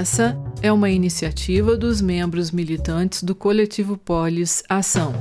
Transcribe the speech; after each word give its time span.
Essa 0.00 0.34
é 0.62 0.72
uma 0.72 0.88
iniciativa 0.88 1.76
dos 1.76 2.00
membros 2.00 2.50
militantes 2.50 3.22
do 3.22 3.34
Coletivo 3.34 3.98
Polis 3.98 4.64
Ação. 4.66 5.12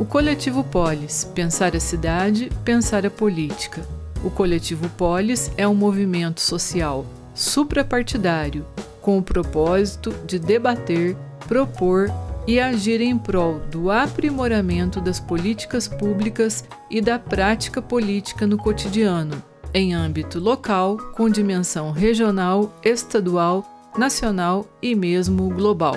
O 0.00 0.04
Coletivo 0.06 0.64
Polis 0.64 1.24
Pensar 1.34 1.76
a 1.76 1.80
Cidade, 1.80 2.50
Pensar 2.64 3.04
a 3.04 3.10
Política. 3.10 3.86
O 4.24 4.30
Coletivo 4.30 4.88
Polis 4.96 5.52
é 5.58 5.68
um 5.68 5.74
movimento 5.74 6.40
social 6.40 7.04
suprapartidário 7.34 8.64
com 9.02 9.18
o 9.18 9.22
propósito 9.22 10.10
de 10.26 10.38
debater, 10.38 11.14
propor 11.46 12.10
e 12.46 12.58
agir 12.58 13.02
em 13.02 13.18
prol 13.18 13.60
do 13.70 13.90
aprimoramento 13.90 15.02
das 15.02 15.20
políticas 15.20 15.86
públicas 15.86 16.64
e 16.90 17.02
da 17.02 17.18
prática 17.18 17.82
política 17.82 18.46
no 18.46 18.56
cotidiano, 18.56 19.42
em 19.74 19.94
âmbito 19.94 20.38
local, 20.38 20.96
com 21.14 21.28
dimensão 21.28 21.90
regional, 21.90 22.72
estadual, 22.82 23.64
nacional 23.96 24.66
e 24.82 24.94
mesmo 24.94 25.48
global. 25.50 25.96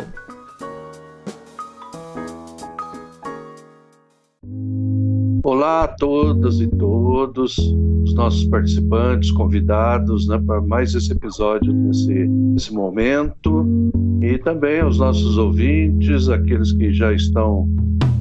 Olá 5.44 5.84
a 5.84 5.88
todas 5.88 6.60
e 6.60 6.68
todos, 6.68 7.58
os 7.58 8.14
nossos 8.14 8.46
participantes, 8.46 9.32
convidados 9.32 10.28
né, 10.28 10.40
para 10.46 10.62
mais 10.62 10.94
esse 10.94 11.12
episódio 11.12 11.74
nesse, 11.74 12.14
nesse 12.14 12.74
momento, 12.74 13.66
e 14.22 14.38
também 14.38 14.82
aos 14.82 15.00
nossos 15.00 15.38
ouvintes, 15.38 16.30
aqueles 16.30 16.72
que 16.74 16.94
já 16.94 17.12
estão 17.12 17.68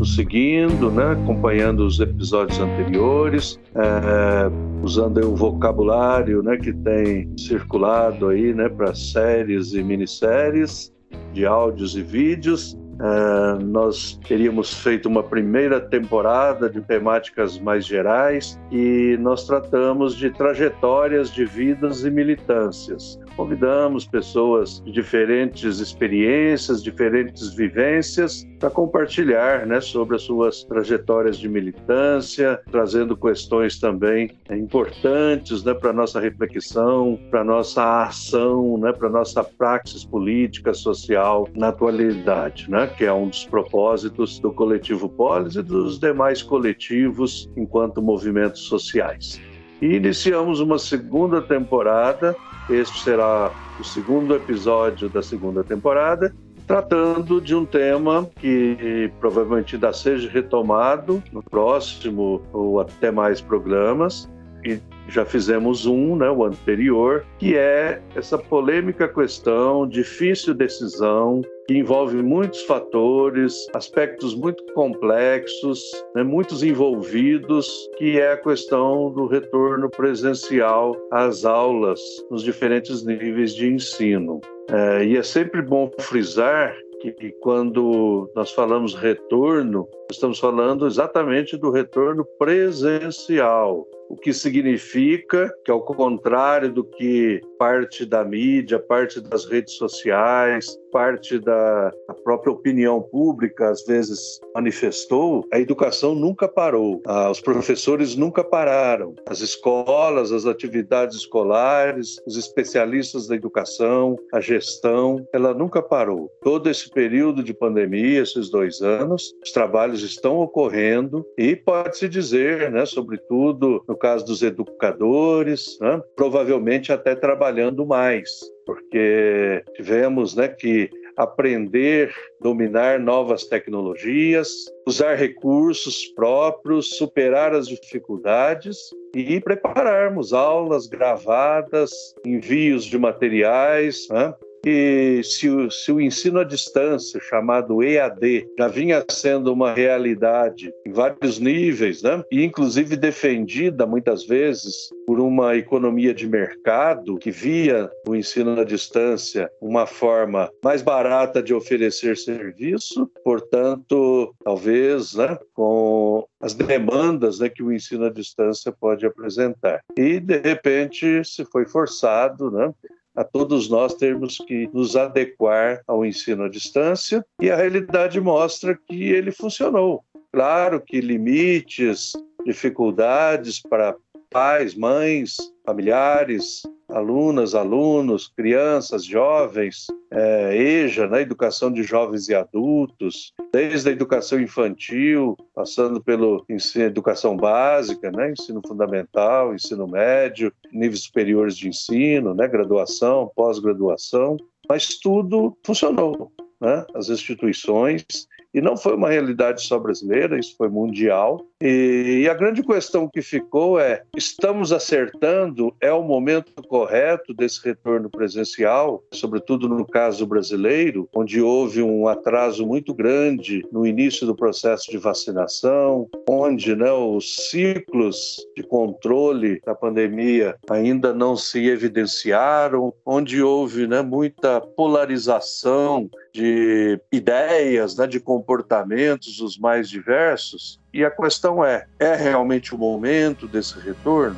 nos 0.00 0.14
seguindo, 0.14 0.90
né, 0.90 1.12
acompanhando 1.12 1.86
os 1.86 2.00
episódios 2.00 2.58
anteriores, 2.58 3.60
é, 3.74 4.50
usando 4.82 5.18
o 5.18 5.36
vocabulário 5.36 6.42
né, 6.42 6.56
que 6.56 6.72
tem 6.72 7.30
circulado 7.36 8.28
aí 8.28 8.55
né, 8.55 8.70
para 8.70 8.94
séries 8.94 9.75
e 9.75 9.83
minisséries 9.83 10.91
de 11.34 11.44
áudios 11.44 11.97
e 11.97 12.02
vídeos. 12.02 12.72
Uh, 13.00 13.64
nós 13.64 14.20
teríamos 14.28 14.75
feito 14.75 15.08
uma 15.08 15.22
primeira 15.22 15.80
temporada 15.80 16.69
de 16.69 16.82
temáticas 16.82 17.58
mais 17.58 17.86
gerais 17.86 18.60
e 18.70 19.16
nós 19.19 19.47
tratamos 19.47 20.14
de 20.14 20.28
trajetórias 20.28 21.32
de 21.32 21.47
vidas 21.47 22.05
e 22.05 22.10
militâncias. 22.10 23.19
Convidamos 23.41 24.05
pessoas 24.05 24.83
de 24.84 24.92
diferentes 24.92 25.78
experiências, 25.78 26.83
diferentes 26.83 27.55
vivências 27.55 28.47
para 28.58 28.69
compartilhar 28.69 29.66
né, 29.66 29.80
sobre 29.80 30.16
as 30.16 30.22
suas 30.24 30.62
trajetórias 30.64 31.38
de 31.38 31.48
militância, 31.48 32.60
trazendo 32.70 33.16
questões 33.16 33.80
também 33.80 34.30
né, 34.47 34.58
importantes 34.58 35.64
né, 35.64 35.72
para 35.72 35.88
a 35.88 35.92
nossa 35.94 36.20
reflexão, 36.20 37.19
para 37.30 37.41
a 37.41 37.44
nossa 37.44 38.02
ação, 38.02 38.77
né, 38.77 38.92
para 38.92 39.08
a 39.08 39.10
nossa 39.10 39.42
praxis 39.42 40.04
política, 40.04 40.75
social 40.75 41.48
na 41.54 41.69
atualidade, 41.69 42.70
né, 42.70 42.88
que 42.88 43.06
é 43.06 43.12
um 43.12 43.30
dos 43.30 43.47
propósitos 43.47 44.38
do 44.38 44.52
coletivo 44.52 45.08
Polis 45.08 45.56
e 45.56 45.62
dos 45.62 45.98
demais 45.98 46.42
coletivos 46.42 47.50
enquanto 47.56 48.02
movimentos 48.02 48.60
sociais. 48.60 49.41
E 49.81 49.97
iniciamos 49.97 50.61
uma 50.61 50.78
segunda 50.78 51.41
temporada. 51.41 52.36
Este 52.69 53.03
será 53.03 53.50
o 53.78 53.84
segundo 53.84 54.34
episódio 54.34 55.09
da 55.09 55.22
segunda 55.22 55.64
temporada, 55.64 56.34
tratando 56.67 57.41
de 57.41 57.55
um 57.55 57.64
tema 57.64 58.28
que 58.39 59.11
provavelmente 59.19 59.75
ainda 59.75 59.92
seja 59.92 60.31
retomado 60.31 61.22
no 61.33 61.42
próximo 61.42 62.42
ou 62.53 62.78
até 62.78 63.11
mais 63.11 63.41
programas, 63.41 64.28
e 64.64 64.78
já 65.11 65.25
fizemos 65.25 65.86
um, 65.86 66.16
né, 66.16 66.30
o 66.30 66.44
anterior, 66.44 67.25
que 67.39 67.56
é 67.56 68.00
essa 68.14 68.39
polêmica 68.39 69.08
questão, 69.08 69.87
difícil 69.87 70.54
decisão, 70.54 71.43
que 71.66 71.76
envolve 71.76 72.22
muitos 72.22 72.62
fatores, 72.62 73.66
aspectos 73.75 74.34
muito 74.34 74.65
complexos, 74.75 75.81
né, 76.15 76.22
muitos 76.22 76.62
envolvidos, 76.62 77.69
que 77.98 78.19
é 78.19 78.32
a 78.32 78.37
questão 78.37 79.12
do 79.12 79.26
retorno 79.26 79.91
presencial 79.91 80.97
às 81.10 81.44
aulas 81.44 82.00
nos 82.31 82.42
diferentes 82.42 83.04
níveis 83.04 83.54
de 83.54 83.69
ensino. 83.69 84.41
É, 84.69 85.04
e 85.04 85.16
é 85.16 85.22
sempre 85.22 85.62
bom 85.62 85.91
frisar 85.98 86.75
que 87.00 87.32
quando 87.41 88.31
nós 88.34 88.53
falamos 88.53 88.94
retorno, 88.94 89.88
estamos 90.10 90.38
falando 90.38 90.87
exatamente 90.87 91.56
do 91.56 91.71
retorno 91.71 92.25
presencial, 92.38 93.87
o 94.09 94.16
que 94.16 94.32
significa 94.32 95.54
que, 95.65 95.71
ao 95.71 95.82
contrário 95.82 96.72
do 96.72 96.82
que 96.82 97.41
parte 97.56 98.04
da 98.04 98.25
mídia, 98.25 98.78
parte 98.78 99.21
das 99.21 99.44
redes 99.44 99.75
sociais, 99.75 100.66
parte 100.91 101.38
da 101.38 101.93
própria 102.25 102.53
opinião 102.53 103.00
pública 103.00 103.71
às 103.71 103.84
vezes 103.84 104.41
manifestou, 104.53 105.47
a 105.53 105.60
educação 105.60 106.15
nunca 106.15 106.48
parou, 106.48 107.00
ah, 107.06 107.31
os 107.31 107.41
professores 107.41 108.16
nunca 108.16 108.42
pararam, 108.42 109.15
as 109.28 109.41
escolas, 109.41 110.32
as 110.32 110.44
atividades 110.44 111.19
escolares, 111.19 112.21
os 112.27 112.37
especialistas 112.37 113.28
da 113.28 113.37
educação, 113.37 114.16
a 114.32 114.41
gestão, 114.41 115.25
ela 115.32 115.54
nunca 115.54 115.81
parou. 115.81 116.28
Todo 116.42 116.69
esse 116.69 116.91
período 116.91 117.44
de 117.44 117.54
pandemia, 117.54 118.22
esses 118.22 118.50
dois 118.50 118.81
anos, 118.81 119.32
os 119.44 119.53
trabalhos 119.53 120.00
estão 120.03 120.38
ocorrendo 120.38 121.25
e 121.37 121.55
pode-se 121.56 122.09
dizer, 122.09 122.71
né, 122.71 122.84
sobretudo 122.87 123.84
no 123.88 123.97
caso 123.97 124.25
dos 124.25 124.43
educadores, 124.43 125.78
né, 125.81 126.03
provavelmente 126.16 126.93
até 126.93 127.15
trabalhando 127.15 127.87
mais, 127.87 128.28
porque 128.66 129.62
tivemos 129.75 130.34
né, 130.34 130.49
que 130.49 130.91
aprender, 131.16 132.15
dominar 132.41 132.99
novas 132.99 133.44
tecnologias, 133.44 134.49
usar 134.87 135.15
recursos 135.15 136.06
próprios, 136.15 136.97
superar 136.97 137.55
as 137.55 137.69
dificuldades 137.69 138.78
e 139.15 139.41
prepararmos 139.41 140.33
aulas 140.33 140.87
gravadas, 140.87 141.91
envios 142.25 142.84
de 142.84 142.99
materiais, 142.99 144.06
né? 144.10 144.34
Que 144.62 145.22
se 145.25 145.48
o, 145.48 145.71
se 145.71 145.93
o 145.93 146.00
ensino 146.00 146.41
à 146.41 146.44
distância, 146.44 147.21
chamado 147.21 147.82
EAD, 147.82 148.47
já 148.59 148.69
vinha 148.69 149.04
sendo 149.10 149.53
uma 149.53 149.72
realidade 149.72 150.72
em 150.87 150.93
vários 150.93 151.38
níveis, 151.38 152.03
né? 152.03 152.22
e 152.31 152.44
inclusive 152.44 152.97
defendida 152.97 153.87
muitas 153.87 154.25
vezes 154.25 154.91
por 155.06 155.21
uma 155.21 155.56
economia 155.56 156.15
de 156.15 156.28
mercado 156.28 157.19
que 157.19 157.31
via 157.31 157.91
o 158.06 158.15
ensino 158.15 158.59
à 158.59 158.65
distância 158.65 159.50
uma 159.60 159.87
forma 159.87 160.50
mais 160.62 160.82
barata 160.82 161.42
de 161.42 161.53
oferecer 161.54 162.16
serviço, 162.16 163.10
portanto, 163.25 164.34
talvez 164.44 165.15
né, 165.15 165.38
com 165.54 166.27
as 166.41 166.54
demandas 166.54 167.41
né, 167.41 167.48
que 167.48 167.62
o 167.62 167.72
ensino 167.72 168.04
à 168.06 168.10
distância 168.10 168.72
pode 168.72 169.04
apresentar. 169.04 169.81
E, 169.97 170.21
de 170.21 170.38
repente, 170.38 171.25
se 171.25 171.44
foi 171.44 171.66
forçado 171.66 172.50
né, 172.50 172.72
a 173.20 173.25
todos 173.25 173.69
nós 173.69 173.92
termos 173.92 174.38
que 174.38 174.66
nos 174.72 174.97
adequar 174.97 175.82
ao 175.86 176.06
ensino 176.06 176.44
à 176.44 176.48
distância 176.48 177.22
e 177.38 177.50
a 177.50 177.56
realidade 177.56 178.19
mostra 178.19 178.75
que 178.88 179.12
ele 179.12 179.31
funcionou. 179.31 180.03
Claro 180.32 180.81
que 180.81 181.03
limites, 181.03 182.12
dificuldades 182.47 183.60
para 183.60 183.94
pais, 184.30 184.74
mães, 184.74 185.36
familiares, 185.66 186.62
alunas, 186.88 187.54
alunos, 187.54 188.28
crianças, 188.28 189.04
jovens, 189.04 189.86
é, 190.10 190.56
EJA, 190.56 191.06
né, 191.06 191.22
educação 191.22 191.72
de 191.72 191.82
jovens 191.82 192.28
e 192.28 192.34
adultos, 192.34 193.32
desde 193.52 193.88
a 193.88 193.92
educação 193.92 194.41
infantil, 194.41 195.36
passando 195.54 196.02
pelo 196.02 196.44
ensino, 196.48 196.84
educação 196.84 197.36
básica, 197.36 198.10
né, 198.10 198.32
ensino 198.32 198.60
fundamental, 198.66 199.54
ensino 199.54 199.86
médio, 199.86 200.53
níveis 200.72 201.03
superiores 201.03 201.56
de 201.56 201.68
ensino, 201.68 202.34
né, 202.34 202.47
graduação, 202.48 203.30
pós-graduação, 203.34 204.36
mas 204.68 204.98
tudo 204.98 205.56
funcionou. 205.65 206.33
Né? 206.60 206.84
As 206.94 207.09
instituições 207.09 208.04
e 208.53 208.60
não 208.60 208.76
foi 208.76 208.94
uma 208.94 209.10
realidade 209.10 209.62
só 209.62 209.78
brasileira, 209.78 210.38
isso 210.38 210.56
foi 210.56 210.68
mundial. 210.68 211.41
E, 211.62 212.22
e, 212.22 212.28
a 212.28 212.33
grande 212.33 212.62
questão 212.62 213.07
que 213.07 213.21
ficou 213.21 213.78
é: 213.78 214.03
estamos 214.16 214.72
acertando? 214.72 215.74
É 215.78 215.92
o 215.92 216.03
momento 216.03 216.53
correto 216.66 217.34
desse 217.34 217.62
retorno 217.62 218.09
presencial, 218.09 219.04
sobretudo 219.12 219.68
no 219.68 219.86
caso 219.86 220.27
brasileiro, 220.27 221.07
onde 221.15 221.41
houve 221.42 221.83
um 221.83 222.09
atraso 222.09 222.66
muito 222.66 222.95
grande 222.95 223.62
no 223.71 223.86
início 223.86 224.27
do 224.27 224.34
processo 224.34 224.91
de 224.91 224.97
vacinação, 224.97 226.09
onde 226.27 226.74
né, 226.74 226.91
os 226.91 227.51
ciclos 227.51 228.36
de 228.57 228.62
controle 228.62 229.60
da 229.65 229.74
pandemia 229.74 230.57
ainda 230.71 231.12
não 231.12 231.36
se 231.36 231.68
evidenciaram, 231.68 232.95
onde 233.04 233.42
houve 233.42 233.86
né, 233.86 234.01
muita 234.01 234.62
polarização 234.62 236.09
de 236.33 236.98
ideias, 237.12 237.97
né, 237.97 238.07
de 238.07 238.21
comportamentos 238.21 239.41
os 239.41 239.59
mais 239.59 239.89
diversos. 239.89 240.80
E 240.92 241.04
a 241.04 241.10
questão 241.10 241.65
é: 241.65 241.87
é 241.98 242.15
realmente 242.15 242.75
o 242.75 242.78
momento 242.78 243.47
desse 243.47 243.78
retorno? 243.78 244.37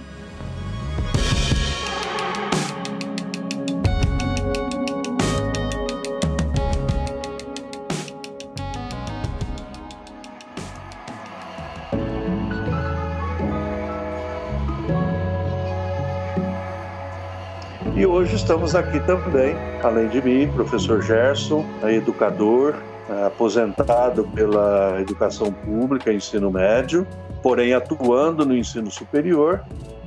Estamos 18.42 18.74
aqui 18.74 18.98
também, 19.06 19.54
além 19.84 20.08
de 20.08 20.20
mim, 20.20 20.48
professor 20.48 21.00
Gerson, 21.00 21.64
educador, 21.84 22.74
aposentado 23.24 24.24
pela 24.34 25.00
educação 25.00 25.52
pública, 25.52 26.12
ensino 26.12 26.50
médio, 26.50 27.06
porém 27.40 27.72
atuando 27.72 28.44
no 28.44 28.56
ensino 28.56 28.90
superior 28.90 29.62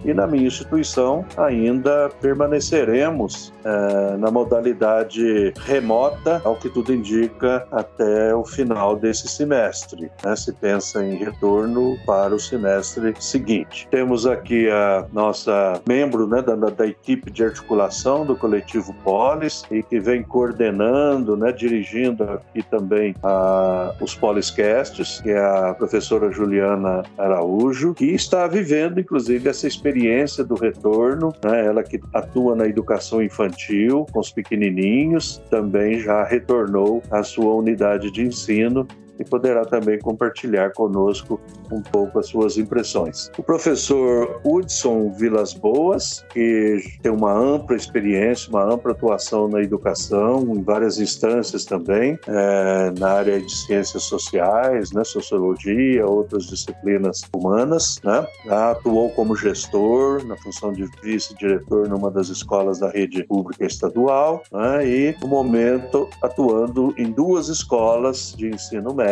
e 0.05 0.13
na 0.13 0.27
minha 0.27 0.47
instituição 0.47 1.25
ainda 1.35 2.09
permaneceremos 2.21 3.51
é, 3.63 4.17
na 4.17 4.29
modalidade 4.29 5.51
remota, 5.65 6.41
ao 6.45 6.55
que 6.55 6.69
tudo 6.69 6.93
indica, 6.93 7.67
até 7.71 8.33
o 8.35 8.45
final 8.45 8.95
desse 8.95 9.27
semestre. 9.27 10.11
Né? 10.23 10.35
Se 10.35 10.53
pensa 10.53 11.03
em 11.03 11.15
retorno 11.15 11.97
para 12.05 12.35
o 12.35 12.39
semestre 12.39 13.13
seguinte. 13.19 13.87
Temos 13.89 14.27
aqui 14.27 14.69
a 14.69 15.05
nossa 15.11 15.81
membro 15.87 16.27
né, 16.27 16.41
da, 16.41 16.55
da 16.55 16.85
equipe 16.85 17.31
de 17.31 17.43
articulação 17.43 18.25
do 18.25 18.35
coletivo 18.35 18.93
Polis 19.03 19.63
e 19.71 19.81
que 19.81 19.99
vem 19.99 20.21
coordenando, 20.21 21.35
né, 21.35 21.51
dirigindo 21.51 22.23
aqui 22.23 22.61
também 22.61 23.15
a, 23.23 23.95
os 23.99 24.13
Poliscasts, 24.13 25.19
que 25.21 25.31
é 25.31 25.39
a 25.39 25.73
professora 25.73 26.31
Juliana 26.31 27.03
Araújo, 27.17 27.95
que 27.95 28.05
está 28.05 28.45
vivendo, 28.45 28.99
inclusive, 28.99 29.49
essa 29.49 29.65
experiência 29.65 29.94
experiência 29.95 30.43
do 30.43 30.55
retorno, 30.55 31.33
né? 31.43 31.65
ela 31.65 31.81
que 31.81 31.99
atua 32.13 32.55
na 32.55 32.67
educação 32.67 33.23
infantil 33.23 34.05
com 34.11 34.19
os 34.19 34.29
pequenininhos, 34.29 35.41
também 35.49 35.99
já 35.99 36.23
retornou 36.25 37.01
à 37.09 37.23
sua 37.23 37.53
unidade 37.53 38.11
de 38.11 38.21
ensino 38.21 38.85
e 39.19 39.23
poderá 39.23 39.65
também 39.65 39.99
compartilhar 39.99 40.71
conosco 40.73 41.39
um 41.71 41.81
pouco 41.81 42.19
as 42.19 42.27
suas 42.27 42.57
impressões. 42.57 43.31
O 43.37 43.43
professor 43.43 44.41
Hudson 44.43 45.11
Vilas 45.11 45.53
Boas, 45.53 46.25
que 46.31 46.81
tem 47.01 47.11
uma 47.11 47.31
ampla 47.31 47.75
experiência, 47.75 48.49
uma 48.49 48.63
ampla 48.63 48.91
atuação 48.91 49.47
na 49.47 49.61
educação, 49.61 50.41
em 50.55 50.61
várias 50.61 50.99
instâncias 50.99 51.65
também, 51.65 52.19
é, 52.27 52.91
na 52.99 53.11
área 53.11 53.39
de 53.39 53.51
ciências 53.51 54.03
sociais, 54.03 54.91
né, 54.91 55.03
sociologia, 55.03 56.05
outras 56.05 56.45
disciplinas 56.45 57.21
humanas, 57.35 57.99
né, 58.03 58.25
atuou 58.49 59.09
como 59.11 59.35
gestor 59.35 60.25
na 60.25 60.35
função 60.37 60.71
de 60.71 60.85
vice-diretor 61.01 61.87
numa 61.87 62.11
das 62.11 62.29
escolas 62.29 62.79
da 62.79 62.89
rede 62.89 63.23
pública 63.23 63.65
estadual 63.65 64.43
né, 64.51 64.87
e, 64.87 65.15
no 65.21 65.27
momento, 65.27 66.09
atuando 66.21 66.93
em 66.97 67.11
duas 67.11 67.47
escolas 67.47 68.33
de 68.37 68.49
ensino 68.49 68.93
médio 68.93 69.04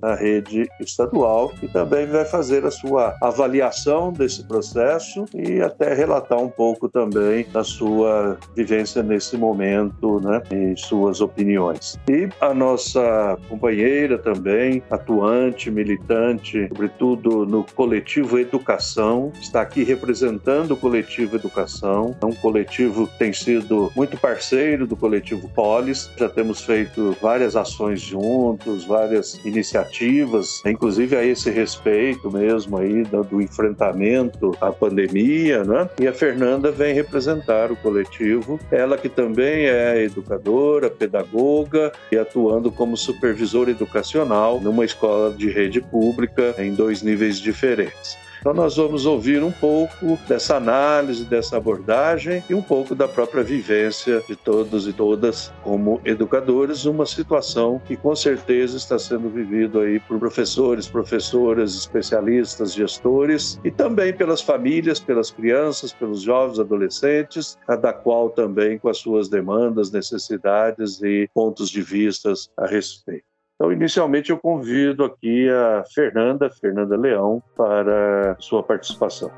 na 0.00 0.14
rede 0.14 0.68
estadual 0.80 1.52
e 1.62 1.68
também 1.68 1.90
também 1.90 2.06
vai 2.06 2.24
fazer 2.24 2.64
a 2.64 2.70
sua 2.70 3.16
avaliação 3.20 4.12
desse 4.12 4.44
processo 4.44 5.24
e 5.34 5.60
até 5.60 5.92
relatar 5.92 6.38
um 6.38 6.48
pouco 6.48 6.88
também 6.88 7.44
da 7.52 7.64
sua 7.64 8.38
vivência 8.54 9.02
nesse 9.02 9.36
momento, 9.36 10.20
né, 10.20 10.42
e 10.52 10.78
suas 10.78 11.20
opiniões. 11.20 11.98
E 12.08 12.28
a 12.40 12.54
nossa 12.54 13.36
companheira 13.48 14.18
também, 14.18 14.82
atuante, 14.90 15.70
militante, 15.70 16.68
sobretudo 16.68 17.44
no 17.44 17.64
coletivo 17.64 18.38
Educação, 18.38 19.32
está 19.40 19.60
aqui 19.60 19.82
representando 19.82 20.72
o 20.72 20.76
coletivo 20.76 21.36
Educação, 21.36 22.14
é 22.22 22.26
um 22.26 22.32
coletivo 22.32 23.06
que 23.08 23.18
tem 23.18 23.32
sido 23.32 23.90
muito 23.96 24.16
parceiro 24.16 24.86
do 24.86 24.96
coletivo 24.96 25.48
Polis, 25.48 26.10
já 26.16 26.28
temos 26.28 26.60
feito 26.60 27.16
várias 27.20 27.56
ações 27.56 28.00
juntos, 28.00 28.84
várias 28.84 29.39
iniciativas, 29.44 30.62
inclusive 30.64 31.16
a 31.16 31.24
esse 31.24 31.50
respeito 31.50 32.30
mesmo 32.30 32.78
aí 32.78 33.02
do, 33.04 33.22
do 33.22 33.40
enfrentamento 33.40 34.56
à 34.60 34.70
pandemia, 34.70 35.64
né? 35.64 35.88
E 35.98 36.06
a 36.06 36.12
Fernanda 36.12 36.70
vem 36.70 36.94
representar 36.94 37.70
o 37.70 37.76
coletivo, 37.76 38.58
ela 38.70 38.96
que 38.96 39.08
também 39.08 39.66
é 39.66 40.02
educadora, 40.02 40.90
pedagoga 40.90 41.92
e 42.10 42.18
atuando 42.18 42.70
como 42.70 42.96
supervisora 42.96 43.70
educacional 43.70 44.60
numa 44.60 44.84
escola 44.84 45.32
de 45.32 45.50
rede 45.50 45.80
pública 45.80 46.54
em 46.58 46.74
dois 46.74 47.02
níveis 47.02 47.38
diferentes. 47.38 48.18
Então, 48.40 48.54
nós 48.54 48.76
vamos 48.76 49.04
ouvir 49.04 49.42
um 49.42 49.52
pouco 49.52 50.18
dessa 50.26 50.56
análise, 50.56 51.26
dessa 51.26 51.58
abordagem 51.58 52.42
e 52.48 52.54
um 52.54 52.62
pouco 52.62 52.94
da 52.94 53.06
própria 53.06 53.42
vivência 53.42 54.22
de 54.26 54.34
todos 54.34 54.88
e 54.88 54.94
todas 54.94 55.52
como 55.62 56.00
educadores, 56.06 56.86
uma 56.86 57.04
situação 57.04 57.78
que 57.86 57.98
com 57.98 58.16
certeza 58.16 58.78
está 58.78 58.98
sendo 58.98 59.28
vivida 59.28 59.80
aí 59.80 60.00
por 60.00 60.18
professores, 60.18 60.88
professoras, 60.88 61.74
especialistas, 61.74 62.72
gestores 62.72 63.60
e 63.62 63.70
também 63.70 64.10
pelas 64.10 64.40
famílias, 64.40 64.98
pelas 64.98 65.30
crianças, 65.30 65.92
pelos 65.92 66.22
jovens, 66.22 66.58
adolescentes, 66.58 67.58
cada 67.66 67.92
qual 67.92 68.30
também 68.30 68.78
com 68.78 68.88
as 68.88 68.96
suas 68.96 69.28
demandas, 69.28 69.90
necessidades 69.90 71.02
e 71.02 71.28
pontos 71.34 71.68
de 71.68 71.82
vistas 71.82 72.48
a 72.56 72.66
respeito. 72.66 73.29
Então, 73.60 73.70
inicialmente, 73.70 74.30
eu 74.30 74.38
convido 74.38 75.04
aqui 75.04 75.46
a 75.50 75.84
Fernanda, 75.94 76.48
Fernanda 76.48 76.96
Leão, 76.96 77.42
para 77.54 78.34
sua 78.38 78.62
participação. 78.62 79.30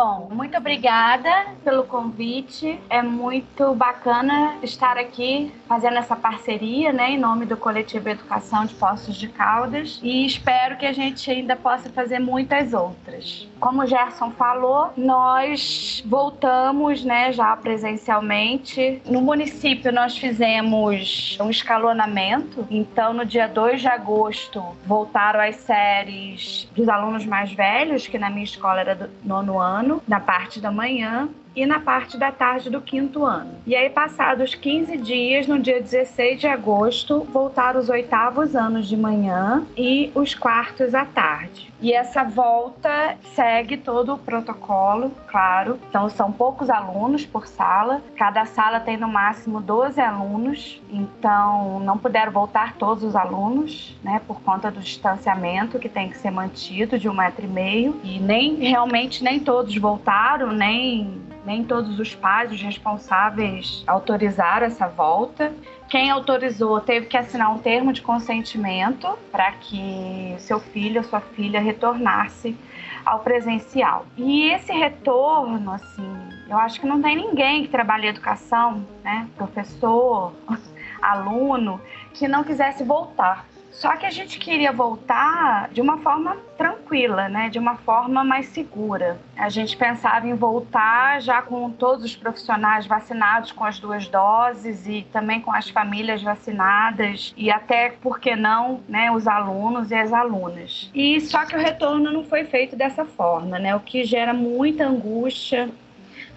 Bom, 0.00 0.28
muito 0.30 0.56
obrigada 0.56 1.28
pelo 1.64 1.82
convite. 1.82 2.78
É 2.88 3.02
muito 3.02 3.74
bacana 3.74 4.56
estar 4.62 4.96
aqui 4.96 5.52
fazendo 5.66 5.96
essa 5.96 6.14
parceria, 6.14 6.92
né, 6.92 7.10
em 7.10 7.18
nome 7.18 7.44
do 7.44 7.56
Coletivo 7.56 8.08
Educação 8.08 8.64
de 8.64 8.74
Poços 8.76 9.16
de 9.16 9.26
Caldas 9.26 9.98
e 10.00 10.24
espero 10.24 10.76
que 10.76 10.86
a 10.86 10.92
gente 10.92 11.28
ainda 11.28 11.56
possa 11.56 11.90
fazer 11.90 12.20
muitas 12.20 12.72
outras. 12.74 13.48
Como 13.58 13.82
o 13.82 13.86
Gerson 13.88 14.30
falou, 14.30 14.92
nós 14.96 16.00
voltamos, 16.06 17.04
né, 17.04 17.32
já 17.32 17.56
presencialmente. 17.56 19.02
No 19.04 19.20
município 19.20 19.92
nós 19.92 20.16
fizemos 20.16 21.36
um 21.40 21.50
escalonamento, 21.50 22.64
então 22.70 23.12
no 23.12 23.26
dia 23.26 23.48
2 23.48 23.80
de 23.80 23.88
agosto 23.88 24.64
voltaram 24.86 25.40
as 25.40 25.56
séries 25.56 26.68
dos 26.76 26.88
alunos 26.88 27.26
mais 27.26 27.52
velhos, 27.52 28.06
que 28.06 28.16
na 28.16 28.30
minha 28.30 28.44
escola 28.44 28.78
era 28.78 28.94
do 28.94 29.10
nono 29.24 29.58
ano 29.58 29.87
ano, 29.88 30.02
na 30.06 30.20
parte 30.20 30.60
da 30.60 30.70
manhã, 30.70 31.28
e 31.58 31.66
na 31.66 31.80
parte 31.80 32.16
da 32.16 32.30
tarde 32.30 32.70
do 32.70 32.80
quinto 32.80 33.24
ano. 33.24 33.50
E 33.66 33.74
aí, 33.74 33.90
passados 33.90 34.54
15 34.54 34.96
dias, 34.98 35.48
no 35.48 35.58
dia 35.58 35.82
16 35.82 36.38
de 36.38 36.46
agosto, 36.46 37.26
voltaram 37.32 37.80
os 37.80 37.88
oitavos 37.88 38.54
anos 38.54 38.86
de 38.86 38.96
manhã 38.96 39.66
e 39.76 40.12
os 40.14 40.36
quartos 40.36 40.94
à 40.94 41.04
tarde. 41.04 41.68
E 41.80 41.92
essa 41.92 42.22
volta 42.22 43.16
segue 43.34 43.76
todo 43.76 44.14
o 44.14 44.18
protocolo, 44.18 45.12
claro. 45.26 45.80
Então, 45.88 46.08
são 46.08 46.30
poucos 46.30 46.70
alunos 46.70 47.26
por 47.26 47.46
sala. 47.46 48.02
Cada 48.16 48.44
sala 48.46 48.78
tem 48.78 48.96
no 48.96 49.08
máximo 49.08 49.60
12 49.60 50.00
alunos. 50.00 50.80
Então, 50.90 51.80
não 51.80 51.98
puderam 51.98 52.30
voltar 52.30 52.74
todos 52.74 53.02
os 53.02 53.16
alunos, 53.16 53.96
né, 54.02 54.20
por 54.26 54.40
conta 54.42 54.70
do 54.70 54.80
distanciamento 54.80 55.78
que 55.78 55.88
tem 55.88 56.08
que 56.08 56.18
ser 56.18 56.30
mantido 56.30 56.98
de 56.98 57.08
um 57.08 57.14
metro 57.14 57.44
e 57.44 57.48
meio. 57.48 58.00
E 58.04 58.20
nem 58.20 58.54
realmente 58.56 59.24
nem 59.24 59.40
todos 59.40 59.76
voltaram, 59.76 60.52
nem 60.52 61.27
nem 61.44 61.64
todos 61.64 61.98
os 61.98 62.14
pais, 62.14 62.52
os 62.52 62.60
responsáveis, 62.60 63.82
autorizaram 63.86 64.66
essa 64.66 64.86
volta. 64.86 65.52
Quem 65.88 66.10
autorizou 66.10 66.80
teve 66.80 67.06
que 67.06 67.16
assinar 67.16 67.54
um 67.54 67.58
termo 67.58 67.92
de 67.92 68.02
consentimento 68.02 69.18
para 69.30 69.52
que 69.52 70.34
seu 70.38 70.60
filho 70.60 70.98
ou 70.98 71.04
sua 71.04 71.20
filha 71.20 71.60
retornasse 71.60 72.56
ao 73.04 73.20
presencial. 73.20 74.04
E 74.16 74.50
esse 74.50 74.72
retorno, 74.72 75.72
assim, 75.72 76.28
eu 76.48 76.58
acho 76.58 76.80
que 76.80 76.86
não 76.86 77.00
tem 77.00 77.16
ninguém 77.16 77.62
que 77.62 77.68
trabalha 77.68 78.08
educação, 78.08 78.86
né, 79.02 79.26
professor, 79.36 80.32
aluno, 81.00 81.80
que 82.12 82.28
não 82.28 82.44
quisesse 82.44 82.84
voltar. 82.84 83.46
Só 83.78 83.96
que 83.96 84.06
a 84.06 84.10
gente 84.10 84.40
queria 84.40 84.72
voltar 84.72 85.68
de 85.70 85.80
uma 85.80 85.98
forma 85.98 86.36
tranquila, 86.56 87.28
né? 87.28 87.48
De 87.48 87.60
uma 87.60 87.76
forma 87.76 88.24
mais 88.24 88.46
segura. 88.48 89.20
A 89.36 89.48
gente 89.48 89.76
pensava 89.76 90.26
em 90.26 90.34
voltar 90.34 91.22
já 91.22 91.40
com 91.42 91.70
todos 91.70 92.04
os 92.04 92.16
profissionais 92.16 92.88
vacinados 92.88 93.52
com 93.52 93.64
as 93.64 93.78
duas 93.78 94.08
doses 94.08 94.88
e 94.88 95.06
também 95.12 95.40
com 95.40 95.52
as 95.52 95.70
famílias 95.70 96.20
vacinadas 96.20 97.32
e 97.36 97.52
até, 97.52 97.90
por 97.90 98.18
que 98.18 98.34
não, 98.34 98.80
né, 98.88 99.12
os 99.12 99.28
alunos 99.28 99.92
e 99.92 99.94
as 99.94 100.12
alunas. 100.12 100.90
E 100.92 101.20
só 101.20 101.46
que 101.46 101.54
o 101.54 101.60
retorno 101.60 102.10
não 102.10 102.24
foi 102.24 102.44
feito 102.46 102.74
dessa 102.74 103.04
forma, 103.04 103.60
né? 103.60 103.76
O 103.76 103.80
que 103.80 104.02
gera 104.02 104.34
muita 104.34 104.88
angústia 104.88 105.70